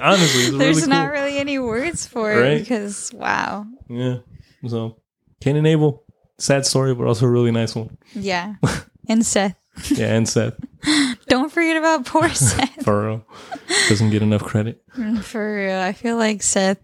Honestly, 0.00 0.50
There's 0.58 0.76
really 0.76 0.88
not 0.88 1.06
cool. 1.06 1.12
really 1.12 1.38
any 1.38 1.58
words 1.58 2.06
for 2.06 2.32
it 2.32 2.40
Right? 2.40 2.58
because 2.60 3.12
wow. 3.12 3.66
Yeah. 3.88 4.18
So, 4.66 4.96
Cain 5.40 5.56
and 5.56 5.66
Abel, 5.66 6.04
sad 6.38 6.64
story, 6.64 6.94
but 6.94 7.06
also 7.06 7.26
a 7.26 7.30
really 7.30 7.50
nice 7.50 7.74
one. 7.74 7.96
Yeah. 8.14 8.54
And 9.08 9.26
Seth. 9.26 9.56
Yeah, 9.90 10.14
and 10.14 10.28
Seth, 10.28 10.54
Don't 11.26 11.50
forget 11.50 11.76
about 11.76 12.06
poor 12.06 12.28
Seth. 12.30 12.84
for 12.84 13.04
real, 13.08 13.26
doesn't 13.88 14.10
get 14.10 14.22
enough 14.22 14.44
credit. 14.44 14.80
Mm, 14.96 15.20
For 15.24 15.56
real. 15.56 15.76
I 15.80 15.92
feel 15.92 16.16
like 16.16 16.40
Seth 16.44 16.78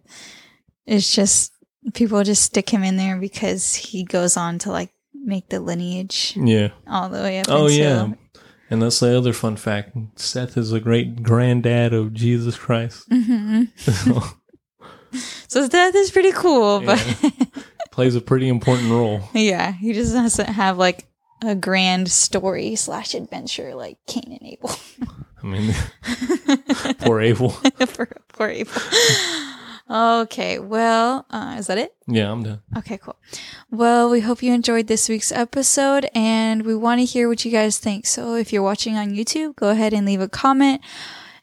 is 0.85 1.09
just 1.09 1.53
people 1.95 2.25
just 2.25 2.43
stick 2.43 2.69
him 2.71 2.83
in 2.83 2.97
there 2.97 3.17
because 3.19 3.75
he 3.77 4.03
goes 4.03 4.37
on 4.37 4.59
to 4.61 4.73
like 4.73 4.91
make 5.15 5.49
the 5.49 5.61
lineage 5.61 6.35
Yeah. 6.37 6.71
all 6.89 7.09
the 7.09 7.21
way 7.23 7.39
up. 7.39 7.47
Oh, 7.49 7.69
yeah. 7.69 8.09
And 8.71 8.83
that's 8.83 9.01
the 9.01 9.17
other 9.17 9.33
fun 9.33 9.57
fact. 9.57 9.97
Seth 10.17 10.57
is 10.57 10.73
a 10.73 10.81
great 10.81 11.23
granddad 11.23 11.95
of 11.95 12.13
Jesus 12.13 12.57
Christ. 12.59 13.09
Mhm. 13.09 13.69
So, 13.79 14.23
So 15.49 15.67
Seth 15.69 15.95
is 15.95 16.11
pretty 16.11 16.33
cool, 16.33 16.81
but 16.81 16.99
plays 17.91 18.15
a 18.15 18.21
pretty 18.21 18.49
important 18.49 18.91
role. 18.91 19.23
yeah, 19.33 19.73
he 19.73 19.93
just 19.95 20.13
doesn't 20.13 20.47
have 20.51 20.77
like 20.77 21.07
a 21.43 21.55
grand 21.55 22.11
story 22.11 22.75
slash 22.77 23.15
adventure 23.15 23.75
like 23.75 23.97
Cain 24.07 24.39
and 24.39 24.43
Abel. 24.53 24.71
I 25.43 25.47
mean, 25.47 25.75
poor 26.99 27.21
Abel. 27.23 27.51
for 27.87 28.07
poor 28.35 28.49
Abel. 28.49 28.73
Okay, 29.91 30.59
well, 30.59 31.25
uh, 31.31 31.57
is 31.59 31.67
that 31.69 31.79
it? 31.79 31.95
Yeah, 32.07 32.31
I'm 32.31 32.43
done. 32.43 32.61
Okay, 32.77 32.99
cool. 32.99 33.17
Well, 33.71 34.11
we 34.11 34.21
hope 34.21 34.43
you 34.43 34.53
enjoyed 34.53 34.87
this 34.87 35.09
week's 35.09 35.33
episode 35.33 36.09
and 36.15 36.67
we 36.67 36.75
want 36.75 37.01
to 37.01 37.07
hear 37.07 37.29
what 37.29 37.45
you 37.45 37.51
guys 37.51 37.79
think. 37.79 38.07
So 38.07 38.35
if 38.35 38.53
you're 38.53 38.63
watching 38.63 38.97
on 38.97 39.15
YouTube, 39.15 39.57
go 39.57 39.71
ahead 39.71 39.95
and 39.95 40.05
leave 40.07 40.21
a 40.21 40.29
comment. 40.29 40.83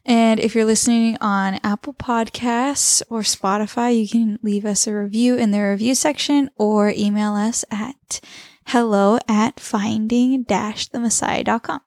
And 0.04 0.38
if 0.38 0.54
you're 0.54 0.64
listening 0.64 1.18
on 1.20 1.58
Apple 1.64 1.92
Podcasts 1.94 3.02
or 3.10 3.22
Spotify, 3.22 4.00
you 4.00 4.08
can 4.08 4.38
leave 4.42 4.64
us 4.64 4.86
a 4.86 4.94
review 4.94 5.34
in 5.34 5.50
the 5.50 5.60
review 5.60 5.96
section 5.96 6.48
or 6.56 6.90
email 6.96 7.34
us 7.34 7.64
at 7.72 8.20
hello 8.66 9.18
at 9.26 9.58
finding 9.58 10.44
dash 10.44 10.86
the 10.86 11.00
messiah.com. 11.00 11.80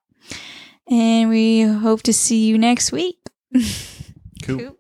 And 0.90 1.30
we 1.30 1.62
hope 1.62 2.02
to 2.04 2.14
see 2.14 2.48
you 2.48 2.58
next 2.58 2.92
week. 2.92 3.18
Cool. 4.42 4.58
Cool. 4.58 4.79